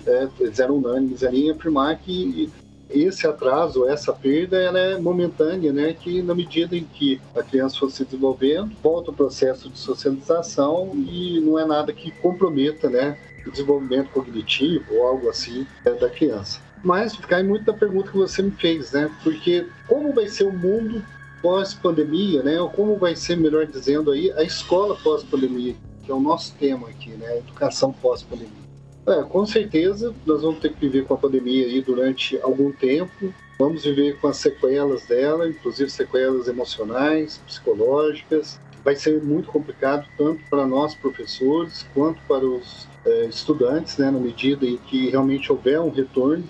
é, 0.06 0.28
eles 0.40 0.60
eram 0.60 0.78
unânimes 0.78 1.24
ali 1.24 1.48
em 1.48 1.52
afirmar 1.52 1.98
que 2.00 2.50
esse 2.90 3.26
atraso, 3.26 3.88
essa 3.88 4.14
perda, 4.14 4.58
ela 4.58 4.80
é 4.80 5.00
momentânea, 5.00 5.74
né? 5.74 5.94
Que 5.94 6.22
na 6.22 6.36
medida 6.36 6.76
em 6.76 6.84
que 6.84 7.20
a 7.36 7.42
criança 7.42 7.80
for 7.80 7.90
se 7.90 8.06
desenvolvendo, 8.06 8.72
volta 8.82 9.12
o 9.12 9.14
processo 9.14 9.70
de 9.70 9.80
socialização 9.80 10.92
e 10.96 11.40
não 11.40 11.58
é 11.58 11.66
nada 11.66 11.92
que 11.94 12.12
comprometa, 12.12 12.90
né? 12.90 13.18
O 13.46 13.52
desenvolvimento 13.52 14.10
cognitivo 14.10 14.86
ou 14.94 15.08
algo 15.08 15.30
assim 15.30 15.68
é, 15.84 15.92
da 15.92 16.10
criança. 16.10 16.62
Mas 16.84 17.16
cai 17.18 17.44
muito 17.44 17.66
da 17.66 17.74
pergunta 17.74 18.12
que 18.12 18.18
você 18.18 18.42
me 18.42 18.52
fez, 18.52 18.92
né? 18.92 19.10
Porque 19.24 19.68
como 19.88 20.14
vai 20.14 20.28
ser 20.28 20.44
o 20.44 20.54
mundo 20.54 21.04
pós-pandemia, 21.42 22.42
né? 22.44 22.62
Ou 22.62 22.70
como 22.70 22.96
vai 22.96 23.16
ser, 23.16 23.36
melhor 23.36 23.66
dizendo 23.66 24.12
aí, 24.12 24.32
a 24.34 24.44
escola 24.44 24.96
pós-pandemia, 25.04 25.76
que 26.04 26.12
é 26.12 26.14
o 26.14 26.20
nosso 26.20 26.54
tema 26.56 26.90
aqui, 26.90 27.12
né? 27.12 27.38
Educação 27.40 27.92
pós-pandemia. 27.92 28.63
É, 29.06 29.22
com 29.22 29.46
certeza 29.46 30.16
nós 30.26 30.42
vamos 30.42 30.60
ter 30.60 30.74
que 30.74 30.80
viver 30.80 31.06
com 31.06 31.14
a 31.14 31.18
pandemia 31.18 31.66
aí 31.66 31.82
durante 31.82 32.40
algum 32.42 32.72
tempo. 32.72 33.34
Vamos 33.60 33.84
viver 33.84 34.18
com 34.20 34.28
as 34.28 34.38
sequelas 34.38 35.06
dela, 35.06 35.48
inclusive 35.48 35.90
sequelas 35.90 36.48
emocionais, 36.48 37.42
psicológicas. 37.46 38.60
Vai 38.84 38.96
ser 38.96 39.22
muito 39.22 39.50
complicado 39.50 40.08
tanto 40.18 40.42
para 40.50 40.66
nós 40.66 40.96
professores 40.96 41.86
quanto 41.94 42.22
para 42.28 42.46
os 42.46 42.88
é, 43.06 43.26
estudantes, 43.26 43.98
né, 43.98 44.10
na 44.10 44.20
medida 44.20 44.66
em 44.66 44.78
que 44.78 45.10
realmente 45.10 45.52
houver 45.52 45.80
um 45.80 45.90
retorno. 45.90 46.44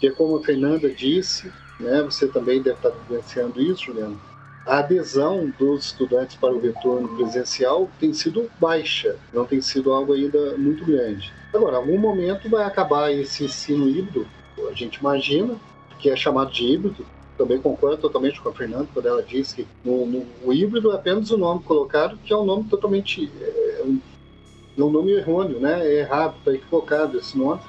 Que 0.00 0.08
é 0.08 0.10
como 0.10 0.36
a 0.36 0.42
Fernanda 0.42 0.88
disse, 0.90 1.50
né, 1.78 2.02
você 2.02 2.26
também 2.26 2.60
deve 2.60 2.76
estar 2.76 2.90
vivenciando 2.90 3.60
isso, 3.60 3.86
Juliana. 3.86 4.29
A 4.70 4.78
adesão 4.78 5.52
dos 5.58 5.86
estudantes 5.86 6.36
para 6.36 6.54
o 6.54 6.60
retorno 6.60 7.08
presencial 7.16 7.90
tem 7.98 8.12
sido 8.12 8.48
baixa, 8.60 9.16
não 9.34 9.44
tem 9.44 9.60
sido 9.60 9.92
algo 9.92 10.12
ainda 10.12 10.56
muito 10.56 10.84
grande. 10.84 11.32
Agora, 11.52 11.72
em 11.72 11.78
algum 11.80 11.98
momento 11.98 12.48
vai 12.48 12.62
acabar 12.62 13.12
esse 13.12 13.42
ensino 13.42 13.88
híbrido, 13.88 14.28
a 14.70 14.72
gente 14.72 14.98
imagina, 14.98 15.56
que 15.98 16.08
é 16.08 16.14
chamado 16.14 16.52
de 16.52 16.62
híbrido. 16.62 17.04
Também 17.36 17.60
concordo 17.60 17.96
totalmente 17.96 18.40
com 18.40 18.48
a 18.48 18.52
Fernanda 18.52 18.86
quando 18.94 19.06
ela 19.06 19.24
disse 19.24 19.56
que 19.56 19.66
no, 19.84 20.06
no, 20.06 20.24
o 20.44 20.52
híbrido 20.52 20.92
é 20.92 20.94
apenas 20.94 21.32
o 21.32 21.36
nome 21.36 21.64
colocado, 21.64 22.16
que 22.18 22.32
é 22.32 22.36
um 22.36 22.44
nome 22.44 22.62
totalmente. 22.70 23.28
É, 23.40 23.82
um, 23.84 24.00
é 24.78 24.82
um 24.84 24.90
nome 24.90 25.10
errôneo, 25.10 25.58
né? 25.58 25.84
É 25.84 25.98
errado, 25.98 26.36
está 26.38 26.54
equivocado 26.54 27.18
esse 27.18 27.36
nome. 27.36 27.60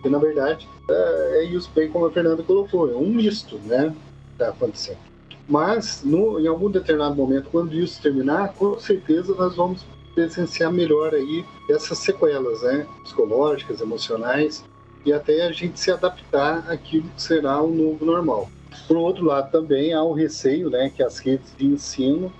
Que 0.00 0.08
na 0.08 0.16
verdade 0.16 0.66
é, 0.88 1.40
é 1.40 1.44
isso, 1.44 1.70
bem 1.74 1.90
como 1.90 2.06
a 2.06 2.10
Fernanda 2.10 2.42
colocou, 2.42 2.90
é 2.90 2.94
um 2.94 3.10
misto, 3.10 3.58
né? 3.66 3.94
Está 4.32 4.48
acontecendo. 4.48 5.07
Mas, 5.48 6.02
no, 6.04 6.38
em 6.38 6.46
algum 6.46 6.70
determinado 6.70 7.14
momento, 7.14 7.48
quando 7.50 7.74
isso 7.74 8.02
terminar, 8.02 8.52
com 8.52 8.78
certeza 8.78 9.34
nós 9.34 9.56
vamos 9.56 9.84
presenciar 10.14 10.70
melhor 10.70 11.14
aí 11.14 11.44
essas 11.70 11.98
sequelas, 11.98 12.62
né, 12.62 12.86
psicológicas, 13.02 13.80
emocionais, 13.80 14.64
e 15.06 15.12
até 15.12 15.46
a 15.46 15.52
gente 15.52 15.80
se 15.80 15.90
adaptar 15.90 16.70
àquilo 16.70 17.08
que 17.16 17.22
será 17.22 17.62
o 17.62 17.70
novo 17.70 18.04
normal. 18.04 18.50
Por 18.86 18.96
outro 18.96 19.24
lado, 19.24 19.50
também 19.50 19.94
há 19.94 20.02
o 20.02 20.12
receio, 20.12 20.68
né, 20.68 20.90
que 20.94 21.02
as 21.02 21.18
redes 21.18 21.54
de 21.56 21.66
ensino 21.66 22.32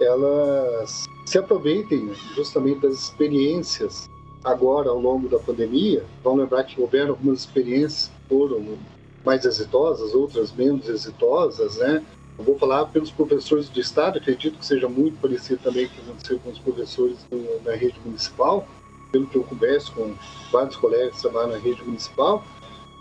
elas 0.00 1.04
se 1.26 1.38
aproveitem 1.38 2.12
justamente 2.34 2.80
das 2.80 2.94
experiências 2.94 4.08
agora 4.42 4.88
ao 4.88 4.98
longo 4.98 5.28
da 5.28 5.38
pandemia. 5.38 6.04
Vamos 6.24 6.40
lembrar 6.40 6.64
que 6.64 6.80
houveram 6.80 7.10
algumas 7.10 7.40
experiências 7.40 8.08
que 8.08 8.34
foram 8.34 8.78
mais 9.24 9.44
exitosas, 9.44 10.14
outras 10.14 10.52
menos 10.52 10.88
exitosas, 10.88 11.76
né? 11.76 12.02
Eu 12.40 12.44
vou 12.44 12.58
falar 12.58 12.86
pelos 12.86 13.10
professores 13.10 13.68
do 13.68 13.78
Estado, 13.78 14.16
acredito 14.16 14.58
que 14.58 14.64
seja 14.64 14.88
muito 14.88 15.20
parecido 15.20 15.60
também 15.62 15.86
com 15.86 15.92
o 15.92 15.96
que 15.96 16.00
aconteceu 16.00 16.38
com 16.38 16.50
os 16.50 16.58
professores 16.58 17.18
do, 17.30 17.62
da 17.62 17.76
rede 17.76 18.00
municipal, 18.02 18.66
pelo 19.12 19.26
que 19.26 19.36
eu 19.36 19.44
converso 19.44 19.92
com 19.92 20.14
vários 20.50 20.74
colegas 20.74 21.16
que 21.16 21.20
trabalham 21.20 21.50
na 21.50 21.58
rede 21.58 21.84
municipal, 21.84 22.42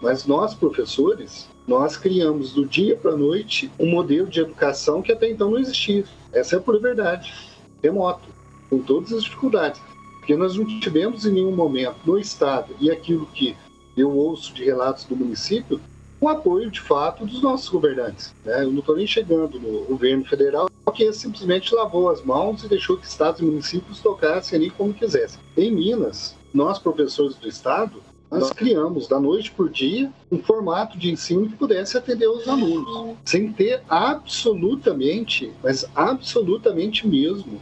mas 0.02 0.26
nós, 0.26 0.54
professores, 0.54 1.48
nós 1.66 1.96
criamos 1.96 2.52
do 2.52 2.66
dia 2.66 2.98
para 2.98 3.12
a 3.12 3.18
noite 3.18 3.72
um 3.80 3.90
modelo 3.90 4.28
de 4.28 4.42
educação 4.42 5.02
que 5.02 5.14
até 5.14 5.32
então 5.32 5.52
não 5.52 5.60
existia. 5.60 6.04
Essa 6.34 6.58
é 6.58 6.60
a 6.60 6.62
pura 6.62 6.80
verdade. 6.80 7.34
Remoto, 7.82 8.28
com 8.70 8.80
todas 8.80 9.14
as 9.14 9.24
dificuldades. 9.24 9.82
Porque 10.18 10.36
nós 10.36 10.58
não 10.58 10.66
tivemos 10.82 11.26
em 11.26 11.32
nenhum 11.32 11.56
momento 11.56 11.96
no 12.06 12.20
Estado, 12.20 12.76
e 12.78 12.92
aquilo 12.92 13.26
que 13.28 13.56
eu 13.96 14.12
ouço 14.12 14.54
de 14.54 14.66
relatos 14.66 15.06
do 15.06 15.16
município, 15.16 15.80
o 16.22 16.28
apoio, 16.28 16.70
de 16.70 16.82
fato, 16.82 17.26
dos 17.26 17.42
nossos 17.42 17.70
governantes. 17.70 18.34
Né? 18.44 18.64
Eu 18.64 18.72
não 18.72 18.80
estou 18.80 18.96
nem 18.96 19.08
chegando 19.08 19.60
no 19.60 19.86
governo 19.86 20.26
federal, 20.26 20.70
que 20.94 21.14
simplesmente 21.14 21.74
lavou 21.74 22.10
as 22.10 22.22
mãos 22.24 22.64
e 22.64 22.68
deixou 22.68 22.98
que 22.98 23.06
estados 23.06 23.40
e 23.40 23.46
municípios 23.46 24.02
tocassem 24.02 24.58
ali 24.58 24.70
como 24.70 24.94
quisessem. 24.94 25.40
Em 25.56 25.72
Minas, 25.72 26.36
nós, 26.54 26.80
professores 26.80 27.36
do 27.36 27.48
estado, 27.48 28.02
nós 28.32 28.52
criamos, 28.52 29.08
da 29.08 29.20
noite 29.20 29.52
por 29.52 29.70
dia, 29.70 30.12
um 30.32 30.40
formato 30.40 30.98
de 30.98 31.12
ensino 31.12 31.48
que 31.48 31.56
pudesse 31.56 31.98
atender 31.98 32.28
os 32.28 32.48
alunos, 32.48 33.16
sem 33.26 33.52
ter 33.52 33.82
absolutamente, 33.90 35.52
mas 35.64 35.86
absolutamente 35.96 37.08
mesmo, 37.08 37.60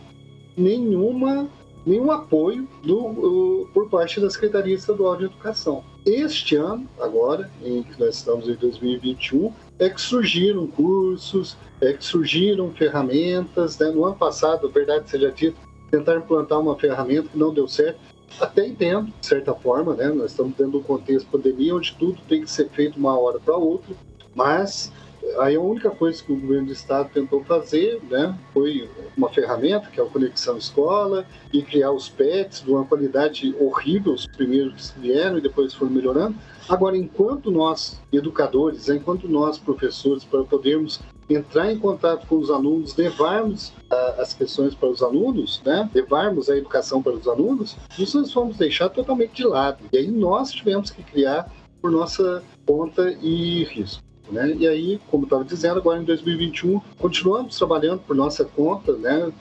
nenhuma 0.58 1.50
nenhum 1.86 2.12
apoio 2.12 2.68
do, 2.84 3.70
por 3.74 3.90
parte 3.90 4.20
da 4.20 4.30
Secretaria 4.30 4.76
Estadual 4.76 5.16
de 5.16 5.24
Educação. 5.24 5.86
Este 6.08 6.56
ano, 6.56 6.88
agora, 7.02 7.52
em 7.62 7.84
que 7.84 8.00
nós 8.00 8.16
estamos 8.16 8.48
em 8.48 8.56
2021, 8.56 9.52
é 9.78 9.90
que 9.90 10.00
surgiram 10.00 10.66
cursos, 10.66 11.58
é 11.82 11.92
que 11.92 12.04
surgiram 12.04 12.72
ferramentas. 12.72 13.78
Né? 13.78 13.92
No 13.92 14.06
ano 14.06 14.16
passado, 14.16 14.70
verdade 14.70 15.10
seja 15.10 15.30
dita, 15.30 15.58
tentar 15.92 16.16
implantar 16.16 16.62
uma 16.62 16.80
ferramenta 16.80 17.28
que 17.28 17.38
não 17.38 17.54
deu 17.54 17.68
certo. 17.68 18.00
Até 18.40 18.66
entendo, 18.66 19.12
de 19.20 19.28
certa 19.28 19.54
forma, 19.54 19.96
né? 19.96 20.08
nós 20.08 20.32
estamos 20.32 20.56
dentro 20.56 20.72
de 20.72 20.78
um 20.78 20.84
contexto 20.84 21.26
de 21.26 21.32
pandemia 21.32 21.76
onde 21.76 21.94
tudo 21.96 22.18
tem 22.26 22.42
que 22.42 22.50
ser 22.50 22.70
feito 22.70 22.98
uma 22.98 23.20
hora 23.20 23.38
para 23.38 23.58
outra, 23.58 23.94
mas 24.34 24.94
Aí 25.40 25.56
a 25.56 25.62
única 25.62 25.90
coisa 25.92 26.24
que 26.24 26.32
o 26.32 26.36
governo 26.36 26.68
do 26.68 26.74
estado 26.74 27.10
tentou 27.14 27.44
fazer, 27.44 28.02
né, 28.10 28.38
foi 28.54 28.90
uma 29.16 29.30
ferramenta 29.30 29.90
que 29.90 30.00
é 30.00 30.04
a 30.04 30.08
conexão 30.08 30.58
escola 30.58 31.26
e 31.54 31.62
criar 31.62 31.92
os 31.92 32.10
PETs 32.10 32.64
de 32.64 32.72
uma 32.72 32.86
qualidade 32.86 33.56
horrível, 33.60 34.14
os 34.14 34.26
primeiros 34.26 34.92
que 34.92 35.00
vieram 35.00 35.38
e 35.38 35.42
depois 35.42 35.74
foram 35.74 35.92
melhorando. 35.92 36.36
Agora, 36.68 36.98
enquanto 36.98 37.52
nós 37.52 38.02
educadores, 38.12 38.90
enquanto 38.90 39.28
nós 39.28 39.58
professores, 39.58 40.24
para 40.24 40.44
podermos 40.44 41.00
entrar 41.30 41.72
em 41.72 41.78
contato 41.78 42.26
com 42.28 42.38
os 42.38 42.50
alunos, 42.50 42.96
levarmos 42.96 43.70
uh, 43.92 44.22
as 44.22 44.34
questões 44.34 44.74
para 44.74 44.90
os 44.90 45.04
alunos, 45.04 45.62
né? 45.66 45.90
levarmos 45.94 46.50
a 46.50 46.58
educação 46.58 47.02
para 47.02 47.14
os 47.14 47.28
alunos, 47.28 47.76
isso 47.98 48.20
nós 48.20 48.34
vamos 48.34 48.58
deixar 48.58 48.90
totalmente 48.90 49.36
de 49.36 49.44
lado. 49.44 49.84
E 49.92 49.98
aí 49.98 50.08
nós 50.08 50.52
tivemos 50.52 50.90
que 50.90 51.04
criar 51.04 51.52
por 51.82 51.92
nossa 51.92 52.44
conta 52.66 53.12
e 53.22 53.66
risco. 53.66 54.07
Né? 54.32 54.56
E 54.60 54.68
aí, 54.68 55.00
como 55.10 55.24
estava 55.24 55.44
dizendo, 55.44 55.80
agora 55.80 56.02
em 56.02 56.06
2021, 56.06 56.82
continuamos 56.98 57.58
trabalhando 57.58 58.00
por 58.00 58.16
nossa 58.16 58.44
conta, 58.44 58.94
né? 58.94 59.32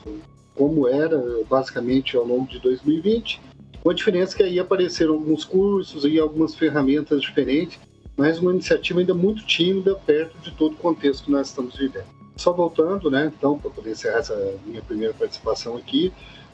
como 0.54 0.88
era 0.88 1.22
basicamente 1.48 2.16
ao 2.16 2.24
longo 2.24 2.46
de 2.46 2.58
2020, 2.58 3.40
com 3.82 3.90
a 3.90 3.94
diferença 3.94 4.34
que 4.36 4.42
aí 4.42 4.58
apareceram 4.58 5.14
alguns 5.14 5.44
cursos 5.44 6.04
e 6.04 6.18
algumas 6.18 6.54
ferramentas 6.54 7.20
diferentes, 7.20 7.78
mas 8.16 8.38
uma 8.38 8.52
iniciativa 8.52 9.00
ainda 9.00 9.14
muito 9.14 9.44
tímida 9.46 9.94
perto 9.94 10.38
de 10.38 10.50
todo 10.52 10.72
o 10.72 10.76
contexto 10.76 11.24
que 11.24 11.30
nós 11.30 11.48
estamos 11.48 11.76
vivendo. 11.76 12.06
Só 12.36 12.52
voltando, 12.52 13.10
né, 13.10 13.32
então, 13.36 13.58
para 13.58 13.70
poder 13.70 13.92
encerrar 13.92 14.18
essa 14.18 14.54
minha 14.64 14.82
primeira 14.82 15.14
participação 15.14 15.76
aqui, 15.76 16.12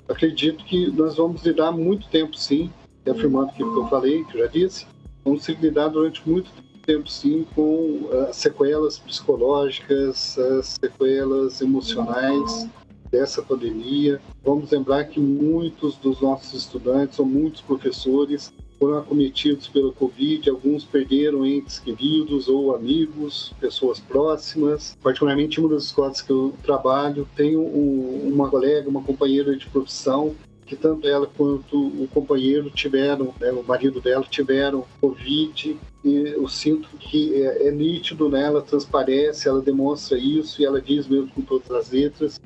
acredito 0.08 0.64
que 0.64 0.90
nós 0.90 1.16
vamos 1.16 1.44
lidar 1.44 1.72
muito 1.72 2.08
tempo, 2.08 2.36
sim, 2.36 2.70
afirmando 3.08 3.50
aquilo 3.50 3.72
que 3.72 3.80
eu 3.80 3.88
falei, 3.88 4.24
que 4.24 4.36
eu 4.36 4.42
já 4.42 4.46
disse, 4.48 4.86
vamos 5.24 5.48
lidar 5.48 5.88
durante 5.88 6.28
muito 6.28 6.50
tempo 6.50 6.71
sim 7.06 7.46
com 7.54 8.08
uh, 8.10 8.32
sequelas 8.32 8.98
psicológicas, 8.98 10.36
uh, 10.36 10.62
sequelas 10.62 11.60
emocionais 11.60 12.68
dessa 13.10 13.42
pandemia. 13.42 14.20
Vamos 14.42 14.70
lembrar 14.70 15.04
que 15.04 15.20
muitos 15.20 15.96
dos 15.96 16.20
nossos 16.20 16.54
estudantes 16.54 17.18
ou 17.18 17.26
muitos 17.26 17.60
professores 17.60 18.52
foram 18.78 18.98
acometidos 18.98 19.68
pela 19.68 19.92
Covid, 19.92 20.50
alguns 20.50 20.82
perderam 20.84 21.46
entes 21.46 21.78
queridos 21.78 22.48
ou 22.48 22.74
amigos, 22.74 23.54
pessoas 23.60 24.00
próximas. 24.00 24.98
Particularmente, 25.00 25.60
uma 25.60 25.68
das 25.68 25.84
escolas 25.84 26.20
que 26.20 26.32
eu 26.32 26.52
trabalho, 26.64 27.28
tenho 27.36 27.60
um, 27.60 28.28
uma 28.32 28.50
colega, 28.50 28.88
uma 28.88 29.02
companheira 29.02 29.54
de 29.56 29.68
profissão 29.68 30.34
que 30.66 30.76
tanto 30.76 31.06
ela 31.06 31.26
quanto 31.26 31.76
o 31.76 32.08
companheiro 32.08 32.70
tiveram, 32.70 33.34
né, 33.40 33.50
o 33.52 33.62
marido 33.62 34.00
dela 34.00 34.24
tiveram 34.28 34.84
Covid 35.00 35.76
e 36.04 36.14
eu 36.14 36.48
sinto 36.48 36.88
que 36.98 37.42
é, 37.42 37.68
é 37.68 37.70
nítido 37.70 38.28
nela, 38.28 38.62
transparece, 38.62 39.48
ela 39.48 39.60
demonstra 39.60 40.18
isso 40.18 40.60
e 40.60 40.64
ela 40.64 40.80
diz 40.80 41.06
mesmo 41.06 41.28
com 41.28 41.42
todas 41.42 41.70
as 41.70 41.90
letras 41.90 42.40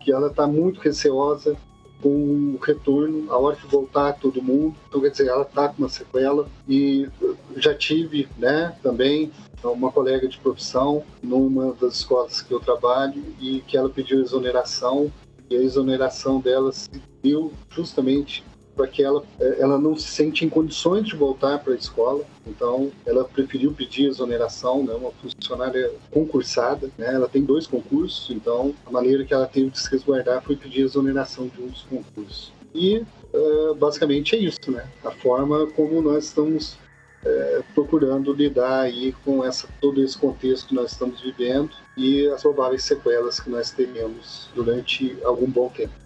que 0.00 0.12
ela 0.12 0.28
está 0.28 0.46
muito 0.46 0.80
receosa 0.80 1.56
com 2.02 2.56
o 2.56 2.58
retorno, 2.60 3.30
a 3.32 3.38
hora 3.38 3.54
que 3.54 3.66
voltar 3.66 4.14
todo 4.14 4.42
mundo. 4.42 4.74
Então, 4.88 5.00
quer 5.00 5.10
dizer, 5.10 5.28
ela 5.28 5.42
está 5.42 5.68
com 5.68 5.78
uma 5.78 5.88
sequela 5.88 6.48
e 6.68 7.08
já 7.56 7.72
tive, 7.74 8.28
né, 8.36 8.76
também 8.82 9.30
uma 9.62 9.92
colega 9.92 10.26
de 10.26 10.38
profissão 10.38 11.04
numa 11.22 11.72
das 11.74 11.94
escolas 11.94 12.42
que 12.42 12.52
eu 12.52 12.58
trabalho 12.58 13.22
e 13.40 13.60
que 13.60 13.76
ela 13.76 13.88
pediu 13.88 14.20
exoneração 14.20 15.12
e 15.52 15.56
a 15.56 15.62
exoneração 15.62 16.40
dela 16.40 16.72
se 16.72 16.90
deu 17.22 17.52
justamente 17.70 18.42
para 18.74 18.86
que 18.86 19.02
ela, 19.02 19.22
é, 19.38 19.60
ela 19.60 19.78
não 19.78 19.94
se 19.94 20.08
sente 20.08 20.44
em 20.44 20.48
condições 20.48 21.06
de 21.06 21.14
voltar 21.14 21.58
para 21.58 21.74
a 21.74 21.76
escola. 21.76 22.24
Então, 22.46 22.90
ela 23.04 23.24
preferiu 23.24 23.72
pedir 23.72 24.06
exoneração, 24.06 24.82
né? 24.82 24.94
uma 24.94 25.10
funcionária 25.12 25.92
concursada, 26.10 26.90
né? 26.96 27.14
ela 27.14 27.28
tem 27.28 27.44
dois 27.44 27.66
concursos, 27.66 28.34
então 28.34 28.74
a 28.86 28.90
maneira 28.90 29.24
que 29.24 29.34
ela 29.34 29.46
teve 29.46 29.70
de 29.70 29.78
se 29.78 29.90
resguardar 29.90 30.42
foi 30.42 30.56
pedir 30.56 30.80
exoneração 30.80 31.48
de 31.48 31.62
um 31.62 31.66
dos 31.66 31.82
concursos. 31.82 32.52
E 32.74 33.04
uh, 33.34 33.74
basicamente 33.74 34.34
é 34.34 34.38
isso, 34.38 34.70
né? 34.70 34.88
A 35.04 35.10
forma 35.10 35.66
como 35.76 36.00
nós 36.00 36.24
estamos 36.24 36.78
é, 37.24 37.62
procurando 37.74 38.32
lidar 38.32 38.80
aí 38.80 39.12
com 39.24 39.44
essa, 39.44 39.68
todo 39.80 40.02
esse 40.02 40.18
contexto 40.18 40.68
que 40.68 40.74
nós 40.74 40.92
estamos 40.92 41.20
vivendo 41.20 41.70
e 41.96 42.26
as 42.28 42.42
prováveis 42.42 42.84
sequelas 42.84 43.38
que 43.38 43.50
nós 43.50 43.70
teremos 43.70 44.50
durante 44.54 45.16
algum 45.24 45.46
bom 45.46 45.68
tempo. 45.68 46.02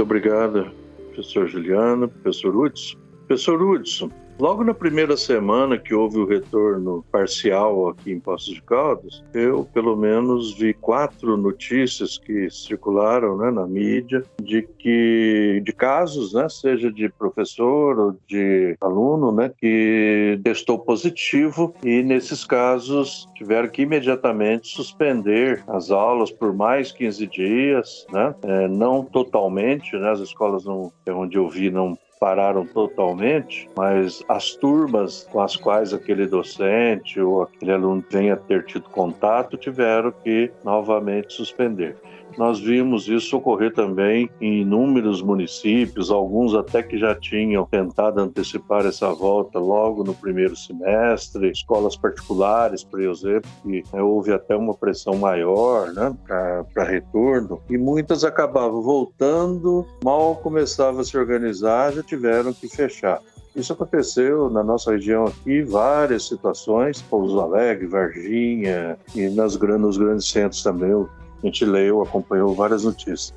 Muito 0.00 0.02
obrigado, 0.02 0.72
professor 1.20 1.46
Juliano, 1.46 2.08
professor 2.08 2.52
Hudson. 2.52 2.98
Professor 3.26 3.58
Hudson, 3.58 4.12
Logo 4.40 4.64
na 4.64 4.72
primeira 4.72 5.18
semana 5.18 5.76
que 5.76 5.92
houve 5.92 6.16
o 6.18 6.24
retorno 6.24 7.04
parcial 7.12 7.88
aqui 7.88 8.10
em 8.10 8.18
Poços 8.18 8.54
de 8.54 8.62
Caldas, 8.62 9.22
eu 9.34 9.68
pelo 9.74 9.94
menos 9.94 10.54
vi 10.54 10.72
quatro 10.72 11.36
notícias 11.36 12.16
que 12.16 12.48
circularam 12.48 13.36
né, 13.36 13.50
na 13.50 13.66
mídia 13.66 14.24
de 14.42 14.62
que 14.62 15.60
de 15.62 15.72
casos, 15.74 16.32
né, 16.32 16.48
seja 16.48 16.90
de 16.90 17.10
professor 17.10 17.98
ou 17.98 18.16
de 18.26 18.74
aluno, 18.80 19.30
né, 19.30 19.52
que 19.58 20.40
testou 20.42 20.78
positivo 20.78 21.74
e 21.84 22.02
nesses 22.02 22.42
casos 22.42 23.28
tiveram 23.34 23.68
que 23.68 23.82
imediatamente 23.82 24.68
suspender 24.68 25.62
as 25.68 25.90
aulas 25.90 26.30
por 26.30 26.54
mais 26.54 26.90
15 26.90 27.26
dias, 27.26 28.06
né, 28.10 28.34
é, 28.42 28.68
não 28.68 29.04
totalmente, 29.04 29.94
né, 29.98 30.10
as 30.10 30.20
escolas 30.20 30.64
não, 30.64 30.90
é 31.04 31.12
onde 31.12 31.36
eu 31.36 31.46
vi 31.46 31.70
não 31.70 31.98
pararam 32.20 32.66
totalmente, 32.66 33.66
mas 33.74 34.22
as 34.28 34.54
turmas 34.54 35.26
com 35.32 35.40
as 35.40 35.56
quais 35.56 35.94
aquele 35.94 36.26
docente 36.26 37.18
ou 37.18 37.42
aquele 37.42 37.72
aluno 37.72 38.04
venha 38.10 38.36
ter 38.36 38.66
tido 38.66 38.90
contato 38.90 39.56
tiveram 39.56 40.12
que 40.12 40.52
novamente 40.62 41.32
suspender. 41.32 41.96
Nós 42.38 42.60
vimos 42.60 43.08
isso 43.08 43.36
ocorrer 43.36 43.72
também 43.74 44.30
em 44.40 44.62
inúmeros 44.62 45.22
municípios, 45.22 46.10
alguns 46.10 46.54
até 46.54 46.82
que 46.82 46.98
já 46.98 47.14
tinham 47.14 47.66
tentado 47.66 48.20
antecipar 48.20 48.86
essa 48.86 49.12
volta 49.12 49.58
logo 49.58 50.04
no 50.04 50.14
primeiro 50.14 50.56
semestre, 50.56 51.50
escolas 51.50 51.96
particulares, 51.96 52.82
por 52.82 53.00
exemplo, 53.00 53.50
que 53.62 53.82
né, 53.92 54.02
houve 54.02 54.32
até 54.32 54.56
uma 54.56 54.74
pressão 54.74 55.14
maior 55.14 55.92
né, 55.92 56.16
para 56.26 56.84
retorno, 56.84 57.60
e 57.68 57.76
muitas 57.76 58.24
acabavam 58.24 58.82
voltando, 58.82 59.86
mal 60.02 60.36
começava 60.36 61.00
a 61.00 61.04
se 61.04 61.16
organizar, 61.16 61.92
já 61.92 62.02
tiveram 62.02 62.52
que 62.52 62.68
fechar. 62.68 63.20
Isso 63.54 63.72
aconteceu 63.72 64.48
na 64.48 64.62
nossa 64.62 64.92
região 64.92 65.24
aqui, 65.24 65.62
várias 65.62 66.28
situações, 66.28 67.02
Pouso 67.02 67.40
Alegre, 67.40 67.86
Varginha 67.86 68.96
e 69.14 69.28
nas, 69.28 69.56
nos 69.56 69.98
grandes 69.98 70.28
centros 70.28 70.62
também, 70.62 70.94
a 71.42 71.46
gente 71.46 71.64
leu, 71.64 72.02
acompanhou 72.02 72.54
várias 72.54 72.84
notícias. 72.84 73.34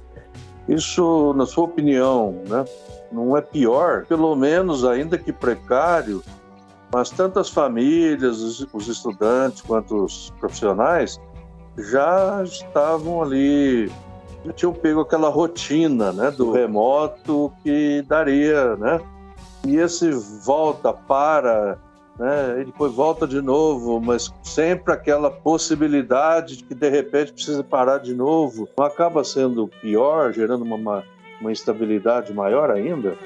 Isso, 0.68 1.34
na 1.36 1.46
sua 1.46 1.66
opinião, 1.66 2.42
né, 2.48 2.66
não 3.12 3.36
é 3.36 3.42
pior, 3.42 4.06
pelo 4.06 4.36
menos 4.36 4.86
ainda 4.86 5.18
que 5.18 5.32
precário, 5.32 6.24
mas 6.92 7.10
tantas 7.10 7.50
famílias, 7.50 8.68
os 8.72 8.88
estudantes 8.88 9.62
quanto 9.62 10.06
os 10.06 10.32
profissionais 10.40 11.20
já 11.78 12.44
estavam 12.44 13.22
ali, 13.22 13.92
já 14.46 14.54
tinham 14.54 14.74
pego 14.74 15.02
aquela 15.02 15.30
rotina 15.30 16.14
né, 16.14 16.32
do 16.32 16.52
remoto 16.52 17.52
que 17.64 18.04
daria, 18.08 18.76
né? 18.76 19.02
E 19.66 19.78
esse 19.78 20.12
volta 20.46 20.94
para 20.94 21.78
né? 22.18 22.62
E 22.62 22.66
depois 22.66 22.94
volta 22.94 23.28
de 23.28 23.42
novo, 23.42 24.00
mas 24.00 24.34
sempre 24.42 24.94
aquela 24.94 25.30
possibilidade 25.30 26.58
de 26.58 26.64
que 26.64 26.76
de 26.76 26.90
repente 26.90 27.34
precisa 27.34 27.64
parar 27.64 27.98
de 27.98 28.14
novo. 28.14 28.68
Acaba 28.78 29.24
sendo 29.24 29.68
pior, 29.68 30.34
gerando 30.34 30.64
uma, 30.64 31.04
uma 31.42 31.52
instabilidade 31.52 32.34
maior 32.34 32.72
ainda? 32.72 33.18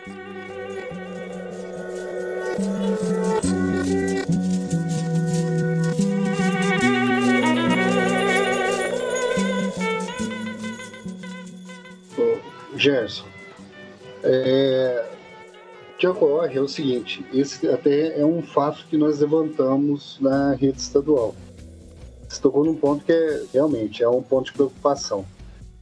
Gerson, 12.76 13.26
é, 14.24 15.06
que 15.98 16.08
ocorre 16.08 16.58
é 16.58 16.62
o 16.62 16.68
seguinte: 16.68 17.26
esse 17.34 17.68
até 17.68 18.20
é 18.20 18.26
um 18.26 18.42
fato 18.42 18.86
que 18.90 18.98
nós 18.98 19.20
levantamos 19.20 20.18
na 20.22 20.54
rede 20.54 20.80
estadual. 20.80 21.36
Você 22.28 22.42
tocou 22.42 22.64
num 22.64 22.76
ponto 22.76 23.04
que 23.06 23.12
é 23.12 23.44
realmente 23.54 24.04
é 24.04 24.10
um 24.10 24.22
ponto 24.22 24.48
de 24.48 24.54
preocupação. 24.54 25.26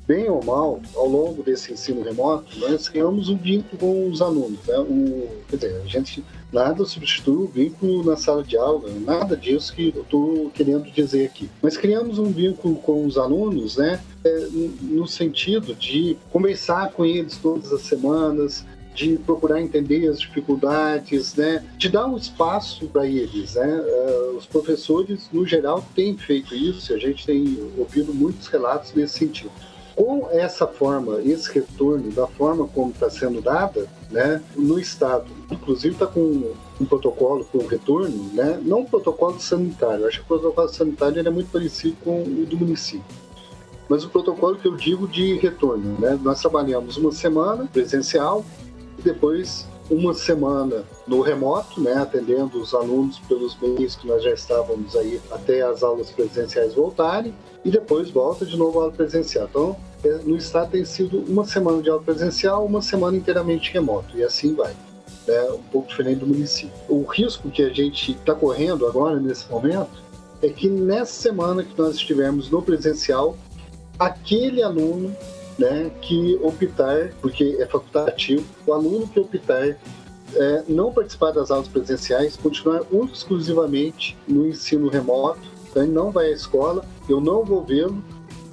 Bem 0.07 0.29
ou 0.29 0.43
mal, 0.43 0.79
ao 0.95 1.07
longo 1.07 1.41
desse 1.41 1.73
ensino 1.73 2.03
remoto, 2.03 2.59
nós 2.59 2.87
criamos 2.87 3.27
um 3.27 3.35
vínculo 3.35 3.79
com 3.79 4.07
os 4.07 4.21
alunos. 4.21 4.59
Né? 4.67 4.77
Um, 4.77 5.27
quer 5.49 5.55
dizer, 5.55 5.81
a 5.83 5.87
gente 5.87 6.23
nada 6.53 6.85
substitui 6.85 7.35
o 7.35 7.47
vínculo 7.47 8.03
na 8.03 8.15
sala 8.15 8.43
de 8.43 8.55
aula, 8.55 8.87
nada 8.99 9.35
disso 9.35 9.73
que 9.73 9.91
eu 9.95 10.03
estou 10.03 10.51
querendo 10.51 10.91
dizer 10.91 11.25
aqui. 11.25 11.49
Mas 11.59 11.75
criamos 11.75 12.19
um 12.19 12.31
vínculo 12.31 12.75
com 12.75 13.03
os 13.03 13.17
alunos, 13.17 13.77
né? 13.77 13.99
É, 14.23 14.47
no 14.81 15.07
sentido 15.07 15.73
de 15.73 16.15
conversar 16.31 16.91
com 16.91 17.03
eles 17.03 17.37
todas 17.37 17.73
as 17.73 17.81
semanas, 17.81 18.63
de 18.95 19.17
procurar 19.17 19.61
entender 19.61 20.07
as 20.07 20.19
dificuldades, 20.19 21.35
né? 21.35 21.63
de 21.77 21.89
dar 21.89 22.07
um 22.07 22.17
espaço 22.17 22.87
para 22.87 23.05
eles. 23.05 23.55
Né? 23.55 23.67
Uh, 23.67 24.37
os 24.37 24.45
professores, 24.45 25.29
no 25.31 25.45
geral, 25.45 25.85
têm 25.93 26.17
feito 26.17 26.55
isso, 26.55 26.93
a 26.93 26.97
gente 26.97 27.25
tem 27.25 27.71
ouvido 27.77 28.13
muitos 28.13 28.47
relatos 28.47 28.93
nesse 28.93 29.19
sentido. 29.19 29.51
Com 29.95 30.27
essa 30.31 30.67
forma, 30.67 31.21
esse 31.21 31.51
retorno, 31.53 32.11
da 32.11 32.27
forma 32.27 32.67
como 32.67 32.91
está 32.91 33.09
sendo 33.09 33.41
dada, 33.41 33.87
né, 34.11 34.41
no 34.53 34.77
Estado, 34.77 35.25
inclusive 35.49 35.93
está 35.93 36.05
com 36.05 36.53
um 36.81 36.85
protocolo 36.85 37.45
para 37.45 37.61
o 37.61 37.65
retorno, 37.65 38.29
né, 38.33 38.59
não 38.61 38.79
um 38.79 38.85
protocolo 38.85 39.39
sanitário, 39.39 40.05
acho 40.05 40.17
que 40.17 40.25
o 40.25 40.27
protocolo 40.27 40.67
sanitário 40.67 41.25
é 41.25 41.29
muito 41.29 41.49
parecido 41.49 41.95
com 42.03 42.23
o 42.23 42.45
do 42.45 42.57
município 42.57 43.05
mas 43.87 44.03
o 44.03 44.09
protocolo 44.09 44.55
que 44.55 44.67
eu 44.67 44.75
digo 44.75 45.07
de 45.07 45.35
retorno. 45.35 45.97
Né? 45.99 46.19
Nós 46.21 46.41
trabalhamos 46.41 46.97
uma 46.97 47.11
semana 47.11 47.67
presencial, 47.71 48.45
depois 49.05 49.65
uma 49.89 50.13
semana 50.13 50.83
no 51.07 51.21
remoto, 51.21 51.79
né, 51.79 51.93
atendendo 51.93 52.59
os 52.59 52.73
alunos 52.73 53.19
pelos 53.19 53.55
meios 53.59 53.95
que 53.95 54.07
nós 54.07 54.23
já 54.23 54.31
estávamos 54.31 54.95
aí 54.95 55.21
até 55.31 55.61
as 55.61 55.83
aulas 55.83 56.09
presenciais 56.09 56.73
voltarem, 56.73 57.33
e 57.63 57.69
depois 57.69 58.09
volta 58.09 58.45
de 58.45 58.57
novo 58.57 58.79
a 58.79 58.83
aula 58.83 58.93
presencial. 58.93 59.47
Então, 59.49 59.77
é, 60.03 60.17
no 60.23 60.35
estado 60.35 60.71
tem 60.71 60.83
sido 60.83 61.19
uma 61.27 61.45
semana 61.45 61.81
de 61.81 61.89
aula 61.89 62.01
presencial, 62.01 62.65
uma 62.65 62.81
semana 62.81 63.15
inteiramente 63.15 63.71
remoto, 63.71 64.17
e 64.17 64.23
assim 64.23 64.55
vai. 64.55 64.73
Né, 65.27 65.41
um 65.51 65.63
pouco 65.71 65.87
diferente 65.87 66.19
do 66.19 66.27
município. 66.27 66.73
O 66.87 67.03
risco 67.03 67.49
que 67.49 67.63
a 67.63 67.69
gente 67.69 68.11
está 68.11 68.33
correndo 68.33 68.85
agora, 68.85 69.19
nesse 69.19 69.49
momento, 69.49 70.03
é 70.41 70.49
que 70.49 70.67
nessa 70.67 71.13
semana 71.13 71.63
que 71.63 71.77
nós 71.77 71.95
estivermos 71.95 72.49
no 72.49 72.61
presencial, 72.61 73.35
aquele 73.97 74.61
aluno 74.61 75.15
né, 75.57 75.91
que 76.01 76.39
optar, 76.41 77.11
porque 77.21 77.57
é 77.59 77.65
facultativo, 77.65 78.45
o 78.65 78.73
aluno 78.73 79.07
que 79.07 79.19
optar 79.19 79.77
é, 80.35 80.63
não 80.67 80.91
participar 80.91 81.31
das 81.31 81.51
aulas 81.51 81.67
presenciais, 81.67 82.35
continuar 82.35 82.81
exclusivamente 83.13 84.17
no 84.27 84.47
ensino 84.47 84.89
remoto, 84.89 85.39
então 85.69 85.83
ele 85.83 85.91
não 85.91 86.11
vai 86.11 86.27
à 86.27 86.31
escola, 86.31 86.85
eu 87.07 87.21
não 87.21 87.43
vou 87.43 87.63
vê-lo 87.63 88.03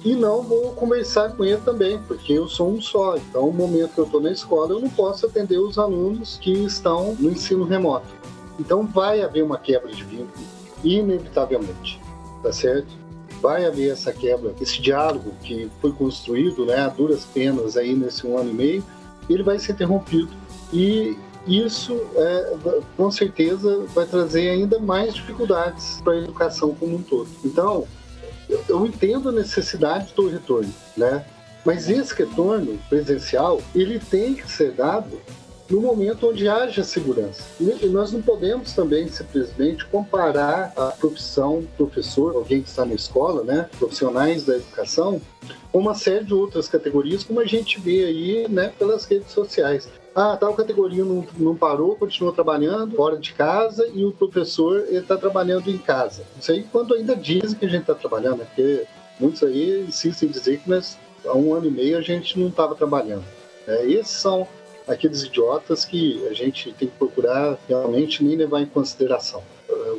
e 0.03 0.15
não 0.15 0.41
vou 0.41 0.71
conversar 0.73 1.31
com 1.35 1.45
ele 1.45 1.61
também, 1.61 1.97
porque 2.07 2.33
eu 2.33 2.47
sou 2.47 2.69
um 2.69 2.81
só. 2.81 3.15
Então, 3.15 3.47
no 3.47 3.53
momento 3.53 3.93
que 3.93 3.99
eu 3.99 4.05
estou 4.05 4.21
na 4.21 4.31
escola, 4.31 4.71
eu 4.71 4.79
não 4.79 4.89
posso 4.89 5.25
atender 5.25 5.57
os 5.57 5.77
alunos 5.77 6.37
que 6.41 6.51
estão 6.51 7.15
no 7.15 7.31
ensino 7.31 7.63
remoto. 7.63 8.07
Então, 8.59 8.85
vai 8.85 9.21
haver 9.21 9.43
uma 9.43 9.57
quebra 9.57 9.91
de 9.91 10.03
vínculo, 10.03 10.45
inevitavelmente, 10.83 12.01
tá 12.41 12.51
certo? 12.51 13.02
Vai 13.43 13.65
haver 13.65 13.91
essa 13.91 14.13
quebra, 14.13 14.55
esse 14.61 14.81
diálogo 14.81 15.33
que 15.43 15.69
foi 15.81 15.91
construído, 15.91 16.65
né, 16.65 16.79
a 16.79 16.87
duras 16.87 17.25
penas 17.25 17.75
aí 17.75 17.93
nesse 17.93 18.25
um 18.25 18.37
ano 18.37 18.51
e 18.51 18.53
meio, 18.53 18.85
ele 19.29 19.43
vai 19.43 19.59
ser 19.59 19.73
interrompido. 19.73 20.31
E 20.71 21.17
isso, 21.45 21.93
é, 22.15 22.55
com 22.95 23.11
certeza, 23.11 23.85
vai 23.93 24.05
trazer 24.05 24.49
ainda 24.49 24.79
mais 24.79 25.13
dificuldades 25.13 25.99
para 26.01 26.13
a 26.13 26.17
educação 26.19 26.73
como 26.73 26.95
um 26.95 27.03
todo. 27.03 27.27
Então, 27.43 27.85
eu 28.69 28.85
entendo 28.85 29.27
a 29.27 29.31
necessidade 29.33 30.13
do 30.15 30.29
retorno, 30.29 30.73
né? 30.95 31.25
Mas 31.65 31.89
esse 31.89 32.13
retorno 32.13 32.79
presencial, 32.89 33.61
ele 33.75 33.99
tem 33.99 34.35
que 34.35 34.49
ser 34.49 34.71
dado 34.71 35.19
no 35.73 35.81
momento 35.81 36.29
onde 36.29 36.47
haja 36.47 36.83
segurança. 36.83 37.43
E 37.59 37.87
nós 37.87 38.11
não 38.11 38.21
podemos 38.21 38.73
também 38.73 39.07
simplesmente 39.07 39.83
comparar 39.85 40.71
a 40.77 40.91
profissão 40.91 41.63
professor, 41.75 42.35
alguém 42.35 42.61
que 42.61 42.69
está 42.69 42.85
na 42.85 42.93
escola, 42.93 43.43
né, 43.43 43.67
profissionais 43.79 44.45
da 44.45 44.55
educação, 44.55 45.19
com 45.71 45.79
uma 45.79 45.95
série 45.95 46.25
de 46.25 46.33
outras 46.33 46.67
categorias, 46.67 47.23
como 47.23 47.39
a 47.39 47.45
gente 47.45 47.79
vê 47.79 48.05
aí 48.05 48.47
né, 48.47 48.71
pelas 48.77 49.05
redes 49.05 49.31
sociais. 49.31 49.89
Ah, 50.13 50.37
tal 50.39 50.53
categoria 50.53 51.03
não, 51.03 51.25
não 51.39 51.55
parou, 51.55 51.95
continua 51.95 52.31
trabalhando 52.31 52.95
fora 52.95 53.17
de 53.17 53.33
casa 53.33 53.89
e 53.95 54.05
o 54.05 54.11
professor 54.11 54.85
está 54.91 55.17
trabalhando 55.17 55.71
em 55.71 55.77
casa. 55.79 56.21
Isso 56.39 56.51
aí 56.51 56.63
quando 56.71 56.93
ainda 56.93 57.15
dizem 57.15 57.57
que 57.57 57.65
a 57.65 57.69
gente 57.69 57.81
está 57.81 57.95
trabalhando, 57.95 58.37
né? 58.37 58.45
porque 58.45 58.85
muitos 59.19 59.41
aí 59.41 59.83
insistem 59.87 60.29
em 60.29 60.31
dizer 60.31 60.59
que 60.59 60.69
nós, 60.69 60.99
há 61.25 61.33
um 61.33 61.51
ano 61.51 61.65
e 61.65 61.71
meio 61.71 61.97
a 61.97 62.01
gente 62.01 62.39
não 62.39 62.49
estava 62.49 62.75
trabalhando. 62.75 63.25
É, 63.65 63.87
esses 63.87 64.11
são 64.11 64.47
aqueles 64.87 65.23
idiotas 65.23 65.85
que 65.85 66.25
a 66.27 66.33
gente 66.33 66.71
tem 66.73 66.87
que 66.87 66.97
procurar 66.97 67.57
realmente 67.67 68.23
nem 68.23 68.35
levar 68.35 68.61
em 68.61 68.65
consideração. 68.65 69.43